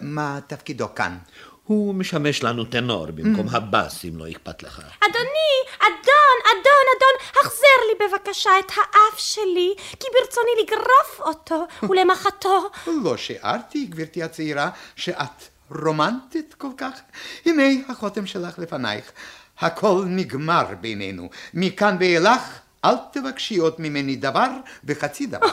מה 0.00 0.38
תפקידו 0.46 0.94
כאן? 0.94 1.18
הוא 1.66 1.94
משמש 1.94 2.42
לנו 2.42 2.64
טנור 2.64 3.06
במקום 3.06 3.46
הבאס, 3.50 4.04
אם 4.04 4.18
לא 4.18 4.30
אכפת 4.30 4.62
לך. 4.62 4.78
אדוני, 4.78 5.54
אדון, 5.78 6.38
אדון, 6.44 6.86
אדון, 6.96 7.40
החזר 7.40 7.78
לי 7.88 8.06
בבקשה 8.06 8.50
את 8.58 8.70
האף 8.70 9.18
שלי, 9.18 9.74
כי 9.78 10.06
ברצוני 10.12 10.50
לגרוף 10.62 11.20
אותו 11.20 11.66
ולמחתו. 11.90 12.70
לא 12.86 13.16
שיערתי, 13.16 13.86
גברתי 13.86 14.22
הצעירה, 14.22 14.70
שאת 14.96 15.42
רומנטית 15.70 16.54
כל 16.58 16.70
כך. 16.76 17.00
הנה 17.46 17.62
החותם 17.88 18.26
שלך 18.26 18.58
לפנייך. 18.58 19.12
הכל 19.58 20.04
נגמר 20.06 20.66
בינינו. 20.80 21.28
מכאן 21.54 21.96
ואילך 22.00 22.40
אל 22.84 22.94
תבקשי 23.12 23.56
עוד 23.56 23.74
ממני 23.78 24.16
דבר 24.16 24.48
וחצי 24.84 25.26
דבר. 25.26 25.46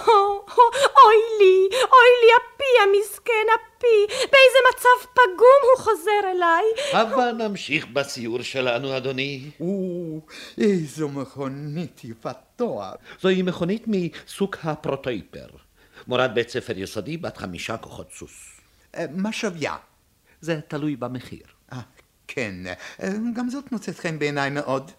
אוי 1.06 1.16
לי, 1.40 1.70
אוי 1.72 2.10
לי, 2.22 2.32
הפי 2.38 3.00
המסכן, 3.00 3.48
הפי, 3.56 4.06
באיזה 4.10 4.58
מצב 4.72 5.12
פגום 5.14 5.60
הוא 5.64 5.84
חוזר 5.84 6.32
אליי. 6.32 6.64
הבה 6.94 7.32
נמשיך 7.32 7.88
בסיור 7.88 8.42
שלנו, 8.42 8.98
אדוני. 8.98 9.50
או, 9.60 10.20
איזו 10.58 11.10
מכונית 11.10 12.02
יפת 12.04 12.38
תואר. 12.56 12.94
זוהי 13.22 13.42
מכונית 13.42 13.86
מסוג 13.88 14.56
הפרוטויפר. 14.64 15.48
מורת 16.08 16.34
בית 16.34 16.50
ספר 16.50 16.78
יסודי 16.78 17.18
בת 17.18 17.38
חמישה 17.38 17.78
כוחות 17.78 18.12
סוס. 18.12 18.62
מה 19.10 19.32
שוויה? 19.32 19.76
זה 20.42 20.60
תלוי 20.68 20.96
במחיר. 20.96 21.44
כן, 22.28 22.54
גם 23.36 23.50
זאת 23.50 23.72
מוצאת 23.72 24.00
חן 24.00 24.20
בעיניי 24.20 24.50
מאוד. 24.50 24.92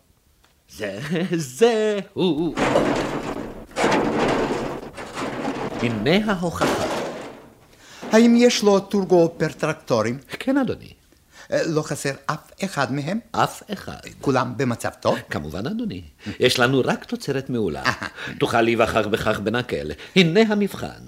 זה, 0.77 0.99
זה 1.37 1.99
הוא. 2.13 2.55
הנה 5.83 6.33
ההוכחה. 6.33 6.87
האם 8.13 8.35
יש 8.37 8.63
לו 8.63 8.81
טורגו 8.81 9.35
פר 9.37 9.49
טרקטורים? 9.49 10.19
כן, 10.29 10.59
אדוני. 10.59 10.93
לא 11.51 11.83
חסר 11.83 12.11
אף 12.27 12.53
אחד 12.65 12.93
מהם? 12.93 13.19
אף 13.33 13.63
אחד. 13.73 14.01
כולם 14.21 14.53
במצב 14.57 14.91
טוב? 15.01 15.19
כמובן, 15.31 15.67
אדוני. 15.67 16.03
יש 16.41 16.59
לנו 16.59 16.83
רק 16.85 17.05
תוצרת 17.05 17.51
מעולה. 17.51 17.83
תוכל 18.41 18.63
להיווכח 18.63 19.07
בכך 19.07 19.41
בנקל. 19.41 19.91
הנה 20.17 20.41
המבחן. 20.41 21.03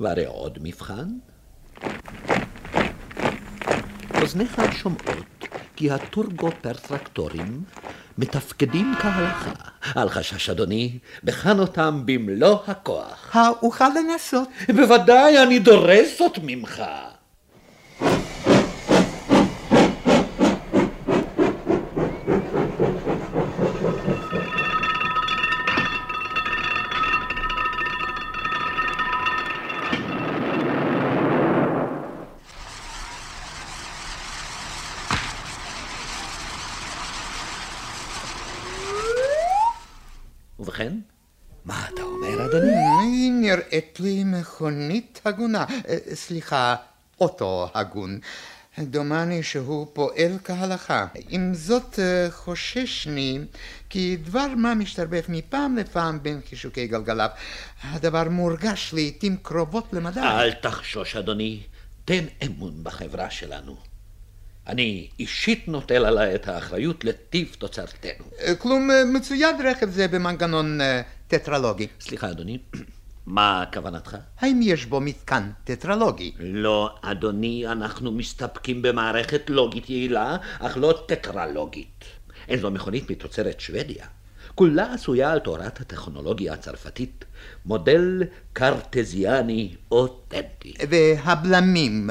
והרי 0.00 0.24
עוד 0.24 0.58
מבחן. 0.62 1.08
אוזניך 4.26 4.60
שומעות 4.72 5.48
כי 5.76 5.90
הטורגו 5.90 6.50
פרטרקטורים 6.60 7.62
מתפקדים 8.18 8.94
כהלכה. 9.00 9.52
אל 9.96 10.08
חשש, 10.08 10.50
אדוני, 10.50 10.98
בחן 11.24 11.58
אותם 11.58 12.02
במלוא 12.04 12.58
הכוח. 12.66 13.36
האוכל 13.36 13.88
לנסות. 13.88 14.48
בוודאי, 14.76 15.42
אני 15.42 15.58
דורס 15.58 16.18
זאת 16.18 16.38
ממך. 16.42 16.82
ובכן, 40.58 40.92
מה 41.64 41.88
אתה 41.94 42.02
אומר, 42.02 42.46
אדוני? 42.46 42.76
היא 43.02 43.32
נראית 43.32 44.00
לי 44.00 44.24
מכונית 44.24 45.20
הגונה. 45.24 45.64
סליחה, 46.14 46.76
אוטו 47.20 47.70
הגון. 47.74 48.18
דומני 48.78 49.42
שהוא 49.42 49.86
פועל 49.92 50.38
כהלכה. 50.44 51.06
עם 51.28 51.54
זאת 51.54 51.98
חוששני 52.30 53.40
כי 53.88 54.16
דבר 54.16 54.46
מה 54.56 54.74
משתרבב 54.74 55.22
מפעם 55.28 55.76
לפעם 55.76 56.22
בין 56.22 56.40
חישוקי 56.48 56.86
גלגליו. 56.86 57.28
הדבר 57.82 58.28
מורגש 58.28 58.90
לעתים 58.94 59.36
קרובות 59.42 59.88
למדי. 59.92 60.20
אל 60.20 60.52
תחשוש, 60.52 61.16
אדוני. 61.16 61.60
תן 62.04 62.24
אמון 62.46 62.74
בחברה 62.82 63.30
שלנו. 63.30 63.76
אני 64.66 65.08
אישית 65.18 65.68
נוטל 65.68 66.04
עליי 66.04 66.34
את 66.34 66.48
האחריות 66.48 67.04
לטיב 67.04 67.56
תוצרתנו. 67.58 68.24
כלום 68.58 68.90
מצויד 69.14 69.56
רכב 69.64 69.90
זה 69.90 70.08
במנגנון 70.08 70.78
טטרלוגי. 71.28 71.86
סליחה, 72.00 72.30
אדוני, 72.30 72.58
מה 73.26 73.64
כוונתך? 73.72 74.16
האם 74.40 74.60
יש 74.62 74.86
בו 74.86 75.00
מתקן 75.00 75.50
טטרלוגי? 75.64 76.32
לא, 76.38 76.94
אדוני, 77.02 77.66
אנחנו 77.66 78.12
מסתפקים 78.12 78.82
במערכת 78.82 79.50
לוגית 79.50 79.90
יעילה, 79.90 80.36
אך 80.58 80.76
לא 80.76 81.04
טטרלוגית. 81.08 82.04
אין 82.48 82.60
זו 82.60 82.70
מכונית 82.70 83.10
מתוצרת 83.10 83.60
שוודיה. 83.60 84.06
כולה 84.56 84.92
עשויה 84.92 85.32
על 85.32 85.38
תורת 85.38 85.80
הטכנולוגיה 85.80 86.52
הצרפתית, 86.52 87.24
מודל 87.66 88.22
קרטזיאני 88.52 89.74
אותנטי. 89.92 90.74
והבלמים, 90.90 92.10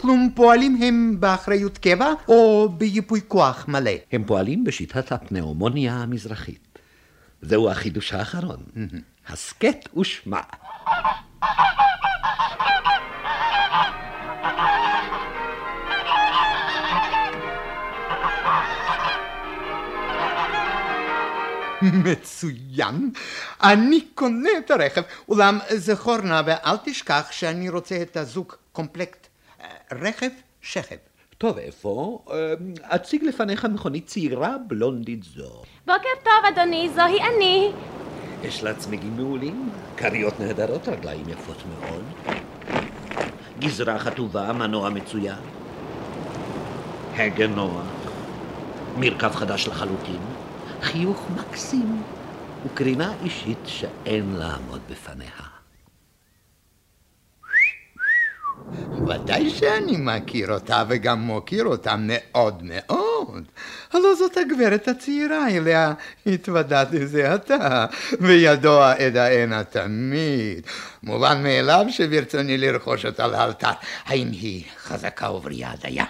כלום 0.00 0.30
פועלים 0.34 0.82
הם 0.82 1.16
באחריות 1.20 1.78
קבע 1.78 2.12
או 2.28 2.68
ביפוי 2.78 3.20
כוח 3.28 3.68
מלא? 3.68 3.90
הם 4.12 4.24
פועלים 4.24 4.64
בשיטת 4.64 5.12
הפנאומוניה 5.12 5.94
המזרחית. 5.94 6.78
זהו 7.42 7.70
החידוש 7.70 8.12
האחרון. 8.12 8.62
הסכת 9.28 9.88
ושמע. 9.96 10.40
מצוין. 21.82 23.10
אני 23.62 24.00
קונה 24.14 24.50
את 24.58 24.70
הרכב, 24.70 25.02
אולם 25.28 25.58
זכור 25.76 26.16
נא 26.16 26.42
ואל 26.46 26.76
תשכח 26.84 27.26
שאני 27.30 27.68
רוצה 27.68 28.02
את 28.02 28.16
הזוג 28.16 28.52
קומפלקט 28.72 29.26
רכב 29.92 30.30
שכב. 30.60 30.96
טוב, 31.38 31.58
איפה? 31.58 32.24
אציג 32.82 33.24
לפניך 33.24 33.64
מכונית 33.64 34.06
צעירה 34.06 34.56
בלונדית 34.66 35.22
זו. 35.22 35.62
בוקר 35.86 36.08
טוב, 36.24 36.52
אדוני, 36.54 36.90
זוהי 36.94 37.18
אני. 37.22 37.72
יש 38.42 38.62
לה 38.62 38.74
צמיגים 38.74 39.16
מעולים, 39.16 39.70
כריות 39.96 40.40
נהדרות, 40.40 40.88
רגליים 40.88 41.28
יפות 41.28 41.62
מאוד. 41.66 42.04
גזרה 43.58 43.98
חטובה, 43.98 44.52
מנוע 44.52 44.90
מצוין. 44.90 45.38
הגה 47.14 47.46
נוח, 47.46 47.86
מרכב 48.96 49.34
חדש 49.34 49.68
לחלוטין, 49.68 50.20
חיוך 50.82 51.26
מקסים 51.30 52.02
וקרינה 52.66 53.12
אישית 53.24 53.58
שאין 53.66 54.34
לעמוד 54.36 54.80
בפניה. 54.90 55.56
ודאי 59.06 59.50
שאני 59.50 59.96
מכיר 59.98 60.52
אותה 60.52 60.84
וגם 60.88 61.20
מוקיר 61.20 61.64
אותה 61.64 61.94
מאוד 61.98 62.62
מאוד. 62.62 63.44
הלא 63.92 64.14
זאת 64.14 64.36
הגברת 64.36 64.88
הצעירה 64.88 65.48
אליה 65.48 65.92
התוודעתי 66.26 67.06
זה 67.06 67.34
עתה, 67.34 67.86
וידוע 68.20 69.06
אדע 69.06 69.24
הנה 69.24 69.64
תמיד. 69.64 70.66
מובן 71.02 71.42
מאליו 71.42 71.84
שברצוני 71.90 72.58
לרכוש 72.58 73.06
אותה 73.06 73.26
לאלתר. 73.26 73.70
האם 74.04 74.28
היא 74.32 74.64
חזקה 74.78 75.30
ובריאה 75.30 75.72
דייה? 75.82 76.04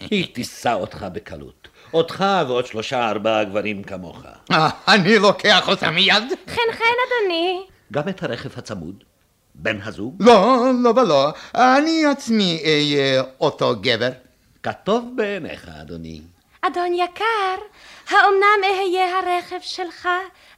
היא 0.00 0.34
תישא 0.34 0.72
אותך 0.72 1.06
בקלות. 1.12 1.68
אותך 1.94 2.24
ועוד 2.48 2.66
שלושה 2.66 3.08
ארבעה 3.08 3.44
גברים 3.44 3.82
כמוך. 3.82 4.22
אני 4.88 5.18
לוקח 5.18 5.68
אותה 5.68 5.90
מיד. 5.90 6.22
חן 6.46 6.72
חן, 6.72 6.84
אדוני. 7.06 7.66
גם 7.92 8.08
את 8.08 8.22
הרכב 8.22 8.50
הצמוד, 8.56 9.04
בן 9.54 9.78
הזוג? 9.84 10.16
לא, 10.20 10.56
לא 10.82 10.90
ולא, 10.90 11.28
אני 11.54 12.06
עצמי 12.06 12.62
אהיה 12.64 13.22
אותו 13.40 13.74
גבר. 13.80 14.10
כטוב 14.62 15.04
בעיניך, 15.16 15.68
אדוני. 15.82 16.20
אדון 16.62 16.94
יקר, 16.94 17.56
האומנם 18.08 18.64
אהיה 18.64 19.18
הרכב 19.18 19.56
שלך? 19.60 20.08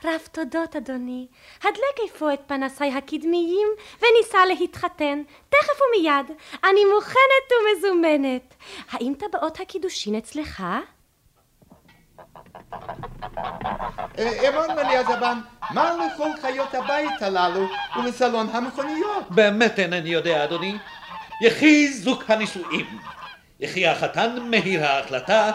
רב 0.05 0.21
תודות, 0.33 0.77
אדוני. 0.77 1.27
הדלק 1.61 2.11
אפוא 2.15 2.33
את 2.33 2.41
פנסיי 2.47 2.93
הקדמיים 2.93 3.69
וניסה 3.99 4.39
להתחתן. 4.47 5.23
תכף 5.49 5.81
ומיד. 5.81 6.37
אני 6.65 6.81
מוכנת 6.95 7.53
ומזומנת. 7.53 8.55
האם 8.91 9.13
טבעות 9.19 9.61
הקידושין 9.61 10.15
אצלך? 10.15 10.65
אמון 14.49 14.77
מלי 14.77 14.97
הזבן, 14.97 15.39
מה 15.71 15.91
לכל 15.93 16.31
חיות 16.43 16.75
הבית 16.75 17.23
הללו 17.23 17.67
ולסלון 17.97 18.49
המכוניות? 18.53 19.31
באמת 19.31 19.79
אינני 19.79 20.09
יודע, 20.09 20.45
אדוני. 20.45 20.79
יחי 21.41 21.89
זוג 21.93 22.23
הנישואים. 22.29 22.87
יחי 23.61 23.87
החתן 23.87 24.37
מהיר 24.51 24.85
ההחלטה, 24.85 25.53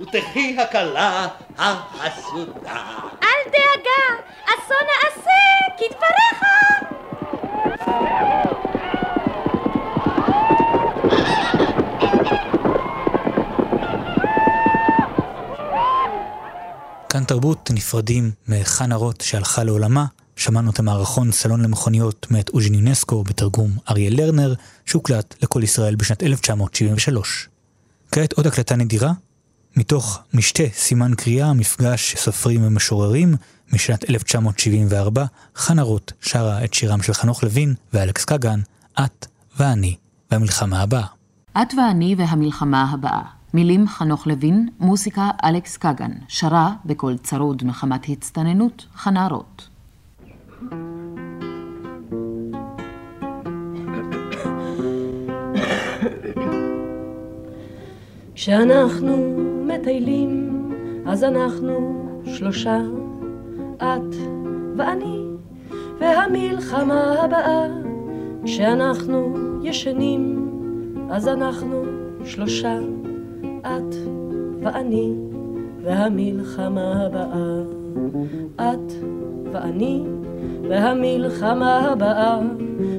ותחי 0.00 0.56
הכלה 0.60 1.28
החסודה. 1.58 2.82
אל 3.22 3.50
דאגה, 3.50 4.22
אסון 4.44 4.86
נעשה, 4.86 5.40
כדבריך! 5.78 6.40
כאן 17.10 17.24
תרבות 17.24 17.70
נפרדים 17.74 18.30
מחנה 18.48 18.96
רוט 18.96 19.20
שהלכה 19.20 19.64
לעולמה. 19.64 20.06
שמענו 20.36 20.70
את 20.70 20.78
המערכון 20.78 21.32
סלון 21.32 21.60
למכוניות 21.60 22.26
מאת 22.30 22.48
אוז'ין 22.48 22.74
יונסקו 22.74 23.24
בתרגום 23.24 23.70
אריה 23.90 24.10
לרנר, 24.10 24.54
שהוקלט 24.86 25.34
לכל 25.42 25.62
ישראל 25.62 25.94
בשנת 25.94 26.22
1973. 26.22 27.48
כעת 28.12 28.32
עוד 28.32 28.46
הקלטה 28.46 28.76
נדירה, 28.76 29.12
מתוך 29.76 30.20
משתה 30.34 30.62
סימן 30.74 31.14
קריאה, 31.14 31.52
מפגש 31.52 32.16
סופרים 32.16 32.66
ומשוררים, 32.66 33.34
משנת 33.72 34.10
1974, 34.10 35.24
חנה 35.56 35.82
רוט 35.82 36.12
שרה 36.20 36.64
את 36.64 36.74
שירם 36.74 37.02
של 37.02 37.12
חנוך 37.12 37.44
לוין 37.44 37.74
ואלכס 37.92 38.24
קגן, 38.24 38.60
את 39.04 39.26
ואני 39.58 39.96
והמלחמה 40.30 40.82
הבאה. 40.82 41.06
את 41.62 41.74
ואני 41.76 42.14
והמלחמה 42.18 42.90
הבאה. 42.90 43.39
מילים 43.54 43.88
חנוך 43.88 44.26
לוין, 44.26 44.68
מוסיקה 44.80 45.30
אלכס 45.44 45.76
קגן, 45.76 46.10
שרה 46.28 46.72
בקול 46.84 47.16
צרוד 47.16 47.62
מחמת 47.64 48.08
הצטננות, 48.08 48.86
חנה 48.94 49.28
רוט. 49.28 49.62
כשאנחנו 58.34 59.36
מטיילים, 59.66 60.50
אז 61.06 61.24
אנחנו 61.24 62.04
שלושה, 62.24 62.78
את 63.76 64.14
ואני, 64.76 65.18
והמלחמה 66.00 67.12
הבאה. 67.24 67.66
כשאנחנו 68.44 69.34
ישנים, 69.62 70.48
אז 71.10 71.28
אנחנו 71.28 71.84
שלושה, 72.24 72.78
את 73.60 73.94
ואני, 74.62 75.12
והמלחמה 75.82 77.06
הבאה. 77.06 77.62
את 78.56 78.92
ואני, 79.52 80.02
והמלחמה 80.68 81.78
הבאה, 81.78 82.38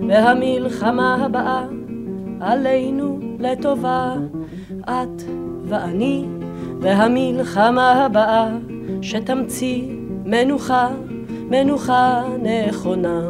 והמלחמה 0.08 1.16
הבאה, 1.16 1.66
עלינו 2.40 3.20
לטובה. 3.40 4.16
את 4.84 5.22
ואני, 5.66 6.26
והמלחמה 6.80 7.92
הבאה, 8.06 8.58
שתמציא 9.02 9.88
מנוחה, 10.26 10.90
מנוחה 11.50 12.24
נכונה. 12.42 13.22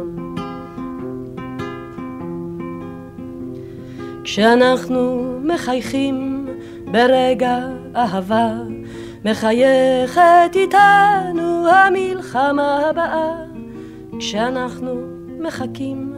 כשאנחנו 4.24 5.32
מחייכים 5.44 6.41
ברגע 6.92 7.58
אהבה, 7.96 8.52
מחייכת 9.24 10.54
איתנו 10.54 11.68
המלחמה 11.68 12.78
הבאה. 12.90 13.32
כשאנחנו 14.18 14.90
מחכים 15.40 16.14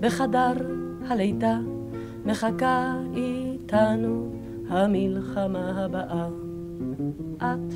בחדר 0.00 0.52
הלידה, 1.08 1.58
מחכה 2.26 2.94
איתנו 3.16 4.32
המלחמה 4.68 5.72
הבאה. 5.76 6.26
את 7.36 7.74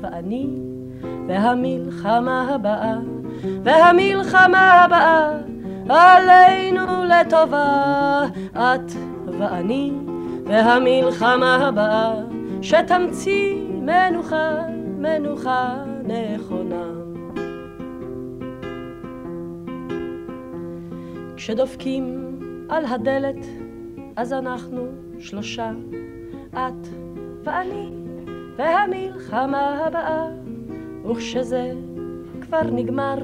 ואני 0.00 0.46
והמלחמה 1.28 2.54
הבאה, 2.54 2.98
והמלחמה 3.62 4.72
הבאה 4.72 5.32
עלינו 5.88 7.04
לטובה. 7.04 8.26
את 8.54 8.92
ואני 9.38 9.92
והמלחמה 10.44 11.68
הבאה 11.68 12.14
שתמציא 12.62 13.54
מנוחה, 13.80 14.50
מנוחה 14.98 15.84
נכונה. 16.04 16.84
כשדופקים 21.36 22.36
על 22.68 22.84
הדלת 22.84 23.46
אז 24.16 24.32
אנחנו 24.32 24.86
שלושה, 25.18 25.70
את 26.52 26.88
ואני 27.44 27.90
והמלחמה 28.56 29.86
הבאה, 29.86 30.28
וכשזה 31.10 31.72
כבר 32.40 32.62
נגמר, 32.62 33.18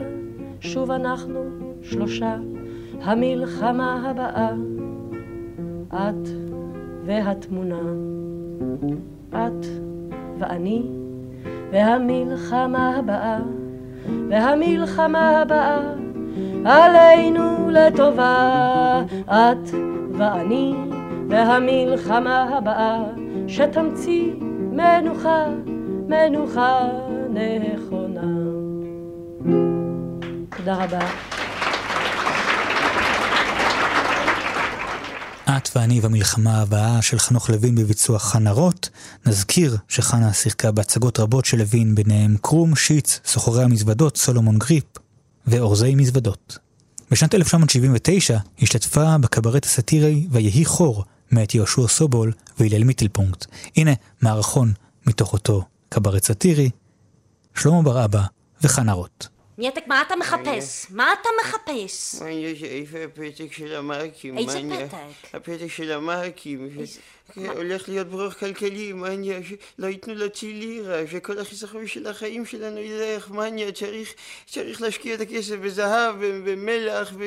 שוב 0.61 0.91
אנחנו 0.91 1.41
שלושה, 1.83 2.37
המלחמה 3.01 4.11
הבאה, 4.11 4.55
את 5.95 6.46
והתמונה, 7.07 7.81
את 9.31 9.66
ואני 10.38 10.83
והמלחמה 11.73 12.97
הבאה, 12.97 13.38
והמלחמה 14.29 15.40
הבאה 15.40 15.79
עלינו 16.64 17.71
לטובה, 17.71 19.03
את 19.29 19.71
ואני 20.12 20.75
והמלחמה 21.29 22.57
הבאה 22.57 23.05
שתמציא 23.49 24.33
מנוחה, 24.73 25.45
מנוחה 26.09 26.88
נכונה. 27.35 28.23
תודה 30.57 30.85
רבה. 30.85 31.46
את 35.49 35.71
ואני 35.77 36.01
והמלחמה 36.01 36.61
הבאה 36.61 37.03
של 37.03 37.19
חנוך 37.19 37.51
לוין 37.51 37.75
בביצוע 37.75 38.19
חנה 38.19 38.51
רוט. 38.51 38.89
נזכיר 39.27 39.77
שחנה 39.89 40.33
שיחקה 40.33 40.71
בהצגות 40.71 41.21
רבות 41.21 41.45
של 41.45 41.59
לוין, 41.59 41.95
ביניהם 41.95 42.37
קרום, 42.43 42.77
שיץ, 42.77 43.21
סוחרי 43.25 43.65
המזוודות, 43.65 44.17
סולומון 44.17 44.59
גריפ 44.59 44.85
ואורזי 45.47 45.95
מזוודות. 45.95 46.59
בשנת 47.11 47.35
1979 47.35 48.39
השתתפה 48.63 49.19
בקברט 49.19 49.65
הסאטירי 49.65 50.27
"ויהי 50.31 50.65
חור" 50.65 51.05
מאת 51.31 51.55
יהושע 51.55 51.89
סובול 51.89 52.33
והלל 52.59 52.85
מיטלפונקט. 52.85 53.47
הנה 53.77 53.93
מערכון 54.23 54.73
מתוך 55.07 55.33
אותו 55.33 55.65
קברט 55.89 56.25
סאטירי, 56.25 56.71
שלמה 57.55 57.83
בר 57.83 58.05
אבא 58.05 58.23
וחנה 58.63 58.93
רוט. 58.93 59.36
ניאטק, 59.59 59.87
מה 59.87 60.03
אתה 60.03 60.16
מחפש? 60.16 60.87
מה 60.90 61.12
אתה 61.12 61.29
מחפש? 61.40 62.23
מה 62.23 62.31
יש 62.31 62.62
איפה 62.62 62.99
הפתק 63.05 63.53
של 63.53 63.75
המרקים? 63.75 64.38
איזה 64.38 64.61
פתק? 64.71 64.97
הפתק 65.35 65.66
של 65.69 65.92
המרקים. 65.92 66.71
כן, 66.77 66.85
הולך 67.35 67.89
להיות 67.89 68.07
ברוך 68.07 68.35
כלכלי, 68.35 68.93
אני... 69.05 69.41
לא 69.79 69.87
ייתנו 69.87 70.15
להוציא 70.15 70.55
לירה, 70.55 71.07
שכל 71.11 71.39
החיסכון 71.39 71.87
של 71.87 72.07
החיים 72.07 72.47
שלנו 72.47 72.79
ילך, 72.79 73.31
אני... 73.39 73.73
צריך, 73.73 74.15
צריך 74.47 74.83
להשקיע 74.83 75.15
את 75.15 75.21
הכסף 75.21 75.57
בזהב, 75.57 76.15
במלח, 76.21 77.12
ו... 77.19 77.25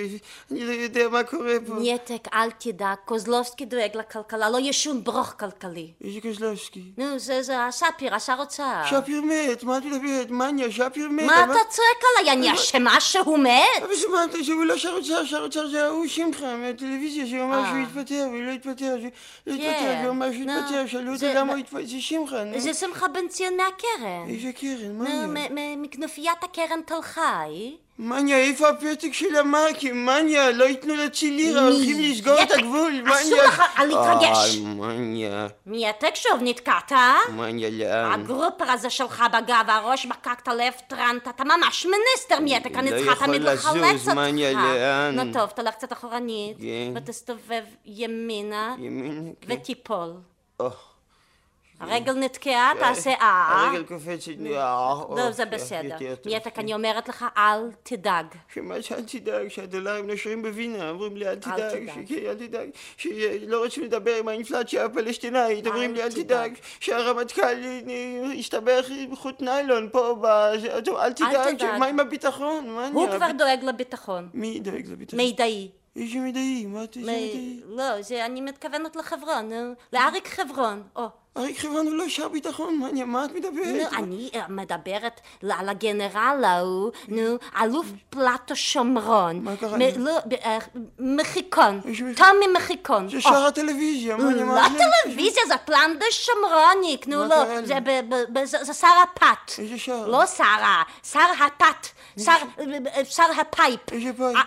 אני 0.52 0.66
לא 0.66 0.72
יודע 0.72 1.10
מה 1.10 1.24
קורה 1.24 1.54
פה. 1.68 1.74
ניאטק, 1.74 2.28
אל 2.34 2.52
תדאג, 2.52 2.98
קוזלובסקי 3.06 3.66
דואג 3.66 3.98
לכלכלה, 3.98 4.50
לא 4.50 4.58
יהיה 4.58 4.74
שום 4.74 5.04
ברוך 5.04 5.34
כלכלי. 5.40 5.92
איזה 6.04 6.22
קוזלובסקי? 6.22 6.84
נו, 6.98 7.20
זה 7.20 7.42
זה 7.42 7.60
השפיר, 7.60 8.16
השר 8.16 8.36
אוצר. 8.40 8.82
שפיר 8.90 9.22
מת, 9.22 9.64
מה 9.64 9.78
את 9.78 9.84
מדברת? 9.84 10.30
מה 10.30 10.50
אני... 10.50 10.72
שפיר 10.72 11.10
מת. 11.10 11.26
מה 11.26 11.44
אתה 11.44 11.60
צועק 11.70 12.04
עליי? 12.20 12.34
אני 12.34 12.54
אשמה 12.54 13.02
שהוא 13.02 13.40
מת? 13.40 13.84
אבל 13.84 13.96
שמעת 13.96 14.46
שהוא 14.46 14.66
לא 14.66 14.78
שר 14.78 14.94
אוצר, 14.98 15.26
שר 15.26 15.44
אוצר 15.44 15.68
זה 15.68 15.86
ההוא 15.86 16.08
שמחה 16.08 16.56
מהטלוויזיה 16.56 17.28
שאמר 17.28 17.64
אה. 17.64 17.70
שהוא 17.70 17.80
יתפטר 17.80 18.28
והוא 18.32 18.42
לא 18.42 18.52
שהוא 18.64 19.00
לא 19.48 19.58
כן, 19.58 19.89
אמר 20.10 20.32
שהוא 20.32 20.46
נו, 20.46 20.52
יתפטר, 20.60 20.86
שאלו 20.88 21.08
אותו 21.08 21.18
זה- 21.20 21.34
למה 21.36 21.52
הוא 21.52 21.60
יתפטר, 21.60 21.86
זה 21.86 22.02
שמחה, 22.02 22.44
נו. 22.44 22.60
זה 22.60 22.74
שמחה 22.74 23.08
בן 23.08 23.28
ציון 23.30 23.54
מהקרן. 23.58 24.26
איזה 24.30 24.52
קרן, 24.52 24.98
מה 24.98 25.28
מ- 25.52 25.82
מכנופיית 25.82 26.44
הקרן 26.44 26.82
תל 26.86 27.02
חי. 27.02 27.76
מניה, 28.02 28.38
איפה 28.38 28.70
הפתק 28.70 29.14
של 29.14 29.36
המרקים? 29.36 30.06
מניה, 30.06 30.52
לא 30.52 30.64
ייתנו 30.64 30.96
להציל 30.96 31.34
לירה, 31.36 31.62
הולכים 31.62 32.00
לסגור 32.00 32.42
את 32.44 32.52
הגבול, 32.52 32.92
מניה. 33.02 33.22
אסור 33.22 33.38
לך 33.44 33.64
להתרגש. 33.80 34.58
אה, 34.58 34.62
מניה. 34.64 35.48
מייתק 35.66 36.16
שוב 36.16 36.40
נתקעת? 36.42 36.92
מניה, 37.36 37.70
לאן? 37.70 38.12
הגרופר 38.22 38.72
הזה 38.72 38.90
שלך 38.90 39.24
בגב, 39.34 39.66
הראש 39.68 40.06
מקקת 40.06 40.48
לב 40.48 40.74
טרנט, 40.88 41.28
אתה 41.28 41.44
ממש 41.44 41.86
מיניסטר 41.86 42.40
לא 42.92 42.98
צריכה 42.98 43.12
יכול 43.12 43.28
תמיד 43.28 43.42
לחלץ 43.42 43.76
לזוז, 43.76 44.08
אותך. 44.08 44.18
מניה, 44.18 44.52
לאן? 44.52 45.20
נו 45.20 45.34
טוב, 45.34 45.50
תלך 45.50 45.74
קצת 45.74 45.94
אחורנית, 45.94 46.58
כן. 46.58 46.94
ותסתובב 46.96 47.64
ימינה, 47.86 48.76
כן. 48.78 49.26
ותיפול. 49.48 50.14
הרגל 51.80 52.14
נתקעה, 52.14 52.72
תעשה 52.80 53.10
אה. 53.10 53.68
הרגל 53.68 53.84
קופצת, 53.84 54.32
אה, 54.46 54.94
לא, 55.16 55.32
זה 55.32 55.44
אוקיי, 55.44 55.60
בסדר. 55.60 55.84
יותר 55.84 56.16
טוב. 56.16 56.32
מייתק, 56.32 56.60
אני 56.60 56.74
אומרת 56.74 57.10
לך, 57.10 57.26
אל 57.38 57.72
תדאג. 57.84 58.26
שמה 58.54 58.82
שאל 58.82 59.02
תדאג, 59.02 59.48
שהדולרים 59.48 60.08
נושרים 60.08 60.42
בווינה, 60.42 60.90
אומרים 60.90 61.18
לי 61.18 61.28
אל 61.28 61.36
תדאג, 61.36 61.90
אל 62.26 62.36
תדאג, 62.36 62.70
שלא 62.98 63.64
רוצים 63.64 63.84
לדבר 63.84 64.16
עם 64.16 64.28
האינפלציה 64.28 64.86
הפלסטינאית, 64.86 65.68
אומרים 65.68 65.94
לי 65.94 66.04
אל 66.04 66.12
תדאג, 66.12 66.54
שהרמטכ"ל 66.80 67.58
הסתבך 68.40 68.86
עם 68.90 69.16
חוט 69.16 69.42
ניילון 69.42 69.90
פה, 69.92 70.16
אל 71.00 71.14
תדאג. 71.14 71.64
מה 71.80 71.86
עם 71.86 72.00
הביטחון? 72.00 72.70
הוא 72.94 73.08
כבר 73.08 73.32
דואג 73.38 73.60
לביטחון. 73.64 74.30
מי 74.34 74.60
דואג 74.60 74.88
לביטחון? 74.88 75.20
מידעי. 75.20 75.70
איזה 75.96 76.20
מידעי? 76.20 76.66
מה 76.66 76.84
את 76.84 76.98
איזה 76.98 77.12
מידעי? 77.12 77.62
לא, 77.66 78.02
זה 78.02 78.26
אני 78.26 78.42
מתכוונת 78.42 78.96
לחברון, 78.96 79.54
נו. 79.54 79.74
לאריק 79.94 80.28
חברון. 80.28 80.84
אריק 81.40 81.60
חברון 81.60 81.88
הוא 81.88 81.96
לא 81.96 82.10
שר 82.10 82.28
ביטחון, 82.28 82.78
מה 82.78 82.90
אני- 82.90 83.04
את 83.04 83.36
מדברת? 83.36 83.92
נו, 83.92 83.98
אני 83.98 84.30
אה, 84.36 84.42
מדברת 84.50 85.22
על 85.60 85.70
הגנרל 85.70 86.44
ההוא, 86.44 86.92
נו, 87.08 87.22
אלוף 87.62 87.86
פלטו 88.10 88.56
שומרון. 88.56 89.40
מה 89.44 89.56
קרה? 89.56 89.78
לא, 89.98 90.18
אה, 90.46 90.58
מחיקון. 91.00 91.82
טומי 92.16 92.48
מחיקון. 92.58 93.10
זה. 93.10 93.22
שר 93.22 93.46
הטלוויזיה, 93.46 94.18
מה 94.18 94.24
אני- 94.30 94.40
לא 94.40 94.46
מה 94.46 94.66
אני- 94.68 94.78
טלוויזיה, 95.06 95.44
זה 95.48 95.58
פלנדש 95.66 96.30
שמרוניק, 96.30 97.08
נו 97.08 97.26
לא, 97.26 97.46
זה 97.66 97.74
לי? 97.74 97.80
ב- 97.84 98.14
ב- 98.16 98.40
ב- 98.40 98.44
זה 98.46 98.58
זה 98.64 98.74
שרה 98.74 99.04
פת. 99.14 99.60
איזה 99.60 99.78
שר? 99.78 100.08
לא 100.08 100.26
שרה, 100.26 100.84
שר 101.12 101.20
הפת, 101.46 101.88
שר 102.20 102.32
שר 103.10 103.24
הפייפ. 103.42 103.80
איזה 103.92 104.12
פייפ? 104.18 104.38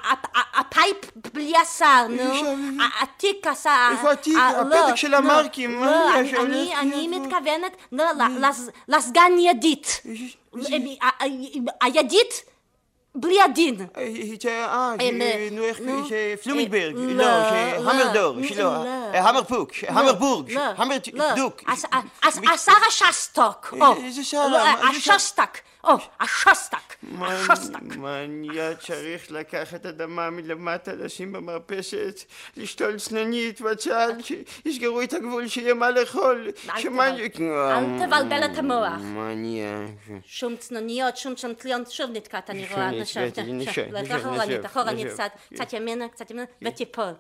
הפייפ 0.55 0.97
בלי 1.35 1.53
השר, 1.63 2.07
נו. 2.09 2.21
איזה 2.21 2.35
שר? 2.35 2.55
התיק 3.03 3.47
עשה... 3.47 3.89
איפה 3.93 4.13
התיק? 4.13 4.37
ה- 4.37 4.49
הפתק 4.61 4.73
לא, 4.91 4.97
של 4.97 5.09
לא, 5.11 5.17
המרקים, 5.17 5.85
לא, 5.85 6.15
אני- 6.41 6.75
אני-? 6.83 7.09
מתכוונת 7.09 7.77
לסגן 8.88 9.33
ידית. 9.38 10.03
ה- 11.03 11.25
ה- 11.25 11.25
הידית 11.81 12.42
בלי 13.14 13.42
הדין. 13.42 13.77
אה, 13.97 14.03
אה, 15.23 15.49
נו, 15.53 15.64
איך, 15.64 15.81
אה, 15.81 15.85
לא, 17.14 17.25
לא, 17.25 17.51
שהמרדור, 17.51 18.37
לא, 18.37 18.49
שלא, 18.49 18.62
לא. 18.64 19.14
אה, 19.14 19.29
המרפוק, 19.29 19.71
המרבורג, 19.88 20.53
לא, 20.53 20.61
לא. 21.14 21.27
המרדוק. 21.27 21.62
הס- 21.66 21.85
הס- 22.23 22.38
השרה 22.55 22.90
שסטוק. 23.12 23.75
או. 23.81 23.97
איזה 24.05 24.25
שרה? 24.25 24.49
לא, 24.49 24.59
או, 25.85 25.95
השוסטק. 26.21 26.97
השוסטק. 27.21 27.83
מניה 27.97 28.75
צריך 28.75 29.31
לקחת 29.31 29.87
אדמה 29.87 30.31
מלמטה, 30.31 30.92
לשים 30.95 31.33
במרפסת, 31.33 32.21
לשתול 32.57 32.99
צנונית 32.99 33.61
בצד, 33.61 34.12
שיסגרו 34.21 35.03
את 35.03 35.12
הגבול, 35.12 35.49
שיהיה 35.49 35.75
מה 35.75 35.90
לאכול. 35.90 36.51
אל 36.71 38.07
תבלבל 38.07 38.45
את 38.45 38.59
המוח. 38.59 39.01
מניה. 39.01 39.87
שום 40.27 40.57
צנוניות, 40.57 41.16
שום 41.16 41.35
צ'נטליון, 41.35 41.83
שוב 41.90 42.11
נתקעת, 42.11 42.51
אני 42.51 42.66
רואה. 42.71 42.90
נשב, 42.90 43.21
נשב, 43.47 43.87
נשב, 43.92 44.64
אחורנית. 44.64 45.07
קצת, 45.12 45.31
קצת 45.55 45.73
ימינה, 45.73 46.09
קצת 46.09 46.31
ימינה, 46.31 46.47
ותיפול. 46.62 47.12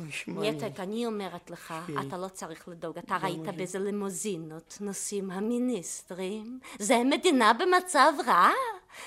אה. 0.00 0.06
ניתק, 0.26 0.80
אני 0.80 1.06
אומרת 1.06 1.50
לך. 1.50 1.74
אתה 2.08 2.16
לא 2.16 2.28
צריך 2.28 2.68
לדאוג, 2.68 2.98
אתה 2.98 3.16
ראית 3.16 3.40
באיזה 3.56 3.78
לימוזינות 3.78 4.78
נוסעים 4.80 5.30
המיניסטרים? 5.30 6.60
זה 6.78 7.02
מדינה 7.04 7.52
במצב 7.52 8.12
רע? 8.26 8.50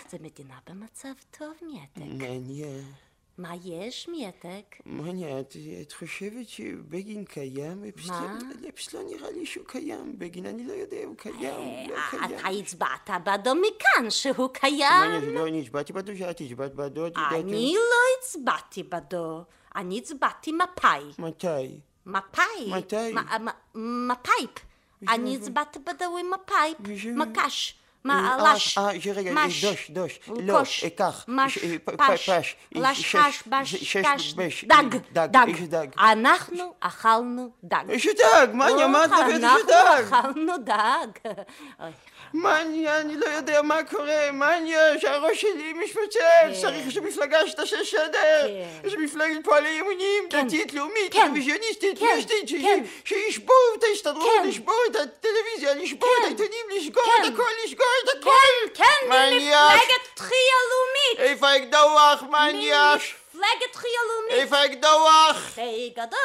זה 0.09 0.17
מדינה 0.21 0.55
במצב 0.69 1.13
טוב, 1.37 1.53
מיתק. 1.61 2.01
מניה. 2.01 2.81
מה 3.37 3.53
יש, 3.65 4.07
מיתק? 4.09 4.75
מניה, 4.85 5.39
את, 5.39 5.55
את 5.81 5.93
חושבת 5.93 6.49
שבגין 6.49 7.25
קיים? 7.25 7.83
מה? 8.07 8.37
לא- 8.61 8.69
אפס 8.69 8.93
לא 8.93 9.01
נראה 9.03 9.31
לי 9.31 9.45
שהוא 9.45 9.65
קיים. 9.67 10.15
בגין, 10.17 10.45
אני 10.45 10.67
לא 10.67 10.73
יודע, 10.73 10.97
הוא 11.05 11.15
קיים, 11.17 11.89
לא 11.89 11.95
קיים. 12.09 12.39
אתה 12.39 12.47
הצבעת 12.47 13.09
בעדו 13.23 13.55
מכאן 13.55 14.09
שהוא 14.09 14.49
קיים. 14.53 15.07
מניה, 15.07 15.19
זה 15.19 15.31
לא 15.31 15.47
אני 15.47 15.61
הצבעתי 15.61 15.93
בעדו, 15.93 16.11
שאת 16.17 16.41
הצבעת 16.41 16.75
בעדו, 16.75 17.07
את 17.07 17.11
יודעת... 17.17 17.45
אני 17.45 17.73
לא 17.75 18.19
הצבעתי 18.19 18.83
בעדו, 18.83 19.43
אני 19.75 19.97
הצבעתי 19.97 20.51
מפאי. 20.51 21.03
מתי? 21.19 21.79
מפאי. 22.05 22.71
מתי? 22.71 23.13
מ- 23.13 24.07
מפייפ. 24.11 24.49
אני 25.09 25.35
הצבעתי 25.35 25.79
עם 26.19 26.31
מפייפ. 26.31 26.77
מקש. 27.15 27.75
אה, 28.09 28.53
לש. 28.53 28.77
אה, 28.77 28.89
רגע, 29.15 29.33
מש. 29.33 29.65
דוש. 29.91 30.19
לא. 30.27 30.57
אה, 30.83 30.89
כך. 30.97 31.25
מש. 31.27 31.57
אה, 31.57 31.75
פש. 31.97 32.29
לש, 32.71 33.15
פש, 33.15 33.43
בש, 33.47 33.97
קש. 34.05 34.35
דג. 35.13 35.27
דג. 35.71 35.87
אנחנו 35.99 36.73
אכלנו 36.79 37.49
דג. 37.63 37.83
איזה 37.89 38.09
דג? 38.17 38.47
מה 38.53 38.67
את 38.69 38.73
מדברת? 38.73 39.29
איזה 39.29 39.47
דג? 39.67 40.13
אנחנו 40.13 40.19
אכלנו 40.19 40.53
דג. 40.57 41.33
מניה, 42.33 42.99
אני 42.99 43.17
לא 43.17 43.25
יודע 43.25 43.61
מה 43.61 43.83
קורה, 43.83 44.31
מניה, 44.31 44.99
שהראש 44.99 45.41
שלי 45.41 45.73
משפוצץ, 45.73 46.61
צריך 46.61 46.85
איזו 46.87 47.01
מפלגה 47.01 47.47
שתעשה 47.47 47.77
סדר, 47.85 48.47
איזו 48.83 48.97
מפלגת 48.99 49.43
פועלי 49.43 49.69
ימונים, 49.69 50.23
דתית, 50.29 50.73
לאומית, 50.73 51.15
רוויזיוניסטית, 51.15 52.01
מיסטית, 52.01 52.49
שישבור 53.05 53.75
את 53.77 53.83
ההסתדרות, 53.83 54.33
לשבור 54.45 54.81
את 54.91 54.95
הטלוויזיה, 54.95 55.73
לשבור 55.73 56.09
את 56.19 56.23
העיתונים, 56.23 56.65
לסגור 56.77 57.03
את 57.21 57.33
הכל, 57.33 57.51
לסגור 57.65 57.87
את 58.03 58.09
הכל! 58.19 58.31
כן, 58.73 58.83
כן, 58.83 59.07
ממפלגת 59.07 60.09
תחייה 60.13 60.59
לאומית. 60.69 61.31
איפה 61.31 61.47
האקדוח, 61.47 62.21
מניה? 62.21 62.95
מפלגת 62.95 63.71
תחייה 63.71 63.99
לאומית. 64.07 64.43
איפה 64.43 64.57
האקדוח? 64.57 65.49
שתי 65.51 65.93
גדות 65.95 66.19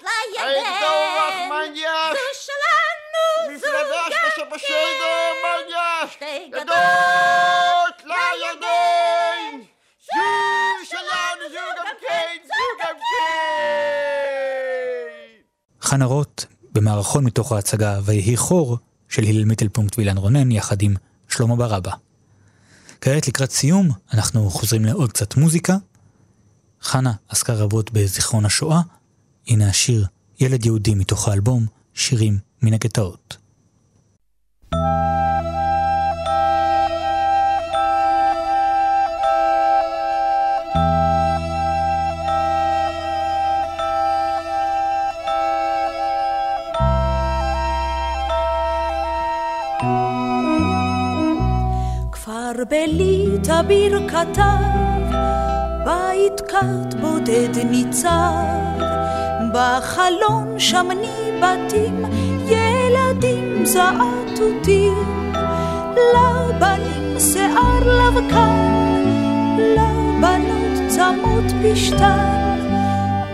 לידיים. 0.00 0.64
האקדוח, 0.64 1.34
מניה? 1.50 2.10
זו 2.12 2.40
שלנו, 2.44 2.95
מפלגה 3.54 4.02
בסדר, 4.56 5.32
מניה? 5.42 6.10
שתי 6.12 6.50
גדות 6.50 7.96
לידיים! 8.04 9.54
זו 10.06 10.22
שלנו, 10.90 11.44
זו 11.52 11.64
גם 11.78 11.94
כן, 12.00 12.36
זו 12.46 12.64
גם 12.82 12.96
כן! 12.96 13.86
חנה 15.80 16.04
רוט, 16.04 16.44
במערכון 16.72 17.24
מתוך 17.24 17.52
ההצגה 17.52 18.00
"ויהי 18.04 18.36
חור" 18.36 18.78
של 19.08 19.22
הלל 19.22 19.44
מיטלפונקט 19.44 19.98
ואילן 19.98 20.16
רונן, 20.18 20.50
יחד 20.50 20.82
עם 20.82 20.94
שלמה 21.28 21.56
ברבא. 21.56 21.92
כעת 23.00 23.28
לקראת 23.28 23.50
סיום, 23.50 23.90
אנחנו 24.14 24.50
חוזרים 24.50 24.84
לעוד 24.84 25.12
קצת 25.12 25.36
מוזיקה. 25.36 25.76
חנה 26.82 27.12
עסקה 27.28 27.54
רבות 27.54 27.90
בזיכרון 27.90 28.44
השואה, 28.46 28.80
הנה 29.48 29.68
השיר 29.68 30.06
"ילד 30.40 30.66
יהודי" 30.66 30.94
מתוך 30.94 31.28
האלבום 31.28 31.66
"שירים 31.94 32.38
מן 32.66 32.74
הגטאות". 32.74 33.36
בליטא 52.70 53.62
ברכתיו, 53.62 54.44
בית 55.84 56.40
קט 56.40 56.94
בודד 57.00 57.58
ניצב, 57.70 58.80
בחלון 59.54 60.58
שם 60.58 60.88
ניבטים 60.88 62.04
ילדים 62.46 63.64
זעתותים, 63.64 65.32
לבנים 66.14 67.20
שיער 67.20 67.80
לבקן, 67.84 69.04
לבנות 69.58 70.88
צמות 70.88 71.52
פשתן, 71.62 72.58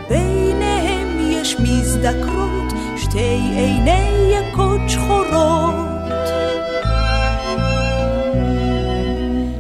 ביניהם 0.09 1.19
יש 1.21 1.57
מזדקרות, 1.61 2.73
שתי 2.97 3.41
עיני 3.57 4.33
יקות 4.33 4.81
שחורות. 4.89 5.93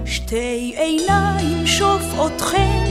שתי 0.04 0.74
עיניים 0.76 1.66
שופעותכם, 1.66 2.84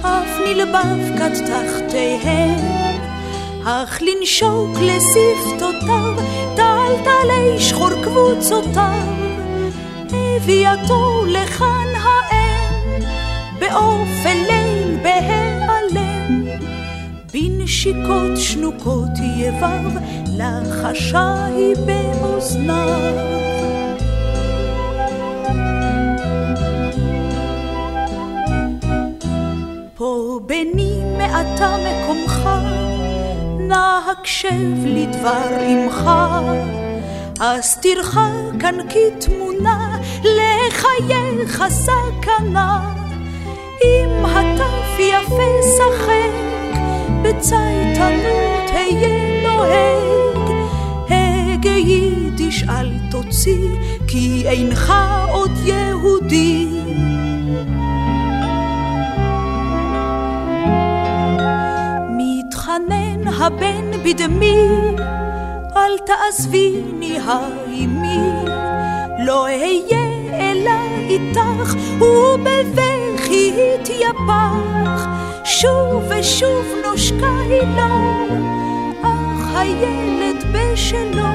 אף 0.00 0.40
נלבב 0.46 1.18
כד 1.18 1.34
תחתיהם, 1.34 2.95
אך 3.68 4.02
לנשוק 4.02 4.70
לשפתותיו, 4.80 6.14
טלטלי 6.56 7.58
שחור 7.58 7.90
קבוצותיו, 8.04 9.02
הביאתו 10.10 11.24
לכאן 11.26 11.88
האם, 11.94 13.00
באופן 13.58 14.36
ליל 14.36 14.98
בהיעלם. 15.02 16.44
בנשיקות 17.32 18.36
שנוקות 18.36 19.18
יבב, 19.36 20.00
לחשה 20.26 21.44
היא 21.44 21.74
באוזניו. 21.86 23.12
פה 29.94 30.40
בני 30.46 31.00
מעתה 31.18 31.76
מקומך, 31.76 32.48
נא 33.68 34.00
הקשב 34.12 34.84
לדבר 34.84 35.58
עמך. 35.68 36.10
אסתירך 37.38 38.18
כאן 38.60 38.74
כתמונה 38.88 39.98
לחייך 40.22 41.64
סכנה. 41.68 42.94
אם 43.84 44.24
הטף 44.24 44.98
יפה 44.98 45.52
שחק, 45.76 46.32
בצייתנות 47.22 48.70
היה 48.72 49.42
נוהג. 49.42 50.50
הגה 51.10 51.70
יידיש 51.70 52.64
אל 52.68 52.92
תוציא, 53.10 53.68
כי 54.08 54.42
אינך 54.46 54.92
עוד 55.30 55.52
יהודי. 55.64 56.66
הבן 63.46 63.90
בדמי, 64.04 64.68
אל 65.76 65.98
תעזביני 66.06 67.18
האימי, 67.24 68.18
לא 69.18 69.42
אהיה 69.44 70.06
אלא 70.32 70.70
איתך, 71.08 71.74
ובבכי 72.00 73.52
התייפח, 73.74 75.06
שוב 75.44 76.04
ושוב 76.08 76.64
נושקה 76.84 77.38
היא 77.40 77.62
לו, 77.62 78.26
אך 79.02 79.56
הילד 79.56 80.44
בשלו, 80.52 81.26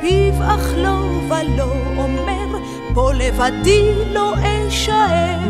פיו 0.00 0.34
אך 0.54 0.72
לא 0.76 0.98
ולא 1.28 1.72
אומר, 1.96 2.58
פה 2.94 3.12
לבדי 3.12 3.92
לא 4.12 4.34
אשאר. 4.42 5.48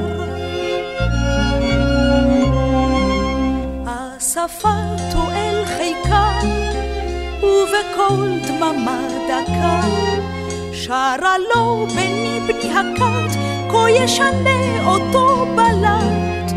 שפתו 4.38 5.28
חיקה, 6.09 6.38
ובקול 7.42 8.38
דממה 8.48 9.00
דקה, 9.28 9.80
שרה 10.72 11.34
לו 11.38 11.86
בני 11.86 12.40
בני 12.46 12.72
הכת, 12.72 13.38
כה 13.70 13.90
ישנה 13.90 14.86
אותו 14.86 15.46
בלט. 15.56 16.52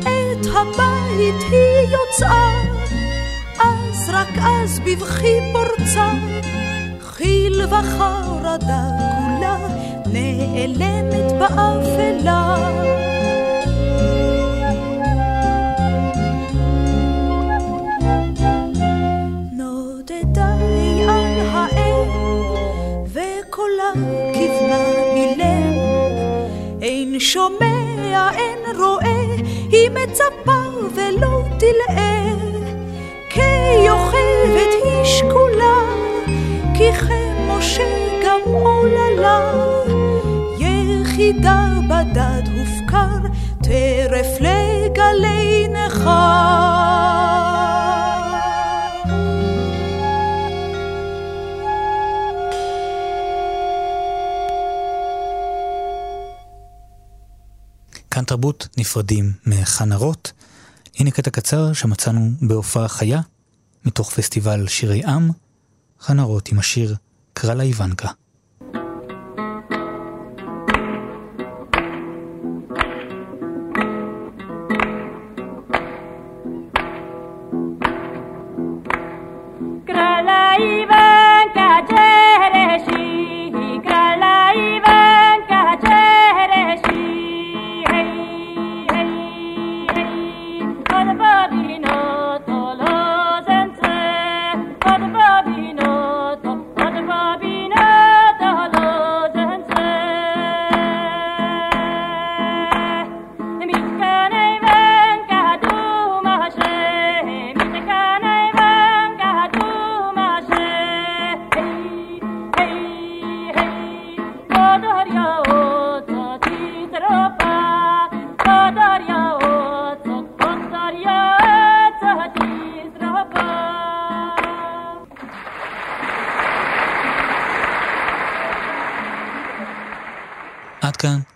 את 0.00 0.46
הבית 0.46 1.42
היא 1.50 1.88
יוצאה, 1.88 2.52
אז 3.60 4.10
רק 4.12 4.38
אז 4.42 4.80
בבכי 4.80 5.40
פורצה, 5.52 6.10
חיל 7.00 7.62
וחרדה 7.64 8.84
כולה 9.18 9.56
נעלמת 10.06 11.32
באפלה. 11.38 13.13
שומע, 27.34 28.30
אין 28.34 28.76
רואה, 28.78 29.36
היא 29.70 29.90
מצפה 29.90 30.60
ולא 30.94 31.42
תלאה, 31.58 32.24
כיוכבת 33.30 34.72
היא 34.84 35.04
שקולה, 35.04 35.80
כי 36.74 36.92
כמשה 36.92 38.18
גם 38.24 38.40
עוללה, 38.44 39.40
יחידה 40.58 41.66
בדד 41.88 42.42
הופקר, 42.58 43.28
טרף 43.62 44.40
לגלי 44.40 45.68
נכר. 45.68 46.84
כאן 58.24 58.36
תרבות 58.36 58.68
נפרדים 58.76 59.32
מחנה 59.46 59.96
רוט. 59.96 60.30
הנה 60.96 61.10
קטע 61.10 61.30
קצר 61.30 61.72
שמצאנו 61.72 62.30
בהופעה 62.40 62.88
חיה, 62.88 63.20
מתוך 63.84 64.10
פסטיבל 64.10 64.68
שירי 64.68 65.04
עם, 65.04 65.30
חנה 66.00 66.22
רוט 66.22 66.52
עם 66.52 66.58
השיר 66.58 66.96
"קרא 67.32 67.54
לה 67.54 67.62
איוונקה". 67.62 68.08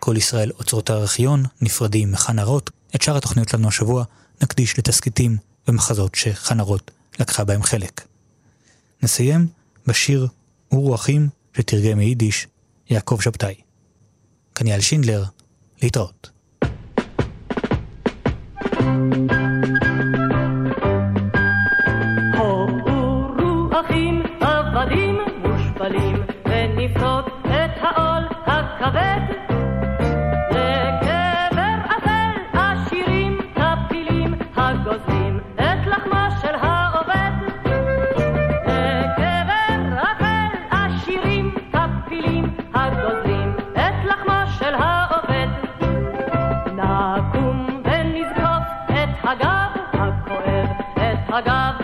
כל 0.08 0.16
ישראל 0.16 0.50
אוצרות 0.58 0.90
הארכיון, 0.90 1.42
נפרדים 1.60 2.12
מחנה 2.12 2.44
רוט. 2.44 2.70
את 2.94 3.02
שאר 3.02 3.16
התוכניות 3.16 3.54
לנו 3.54 3.68
השבוע 3.68 4.04
נקדיש 4.42 4.78
לתסכיתים 4.78 5.36
ומחזות 5.68 6.14
שחנה 6.14 6.62
רוט 6.62 6.90
לקחה 7.18 7.44
בהם 7.44 7.62
חלק. 7.62 8.00
נסיים 9.02 9.46
בשיר 9.86 10.28
ורוחים 10.72 11.28
שתרגם 11.56 11.98
מיידיש 11.98 12.46
יעקב 12.90 13.18
שבתאי. 13.20 13.54
קניאל 14.52 14.80
שינדלר, 14.80 15.24
להתראות. 15.82 16.30
רוחים 18.62 19.37
Bhagavan. 51.38 51.77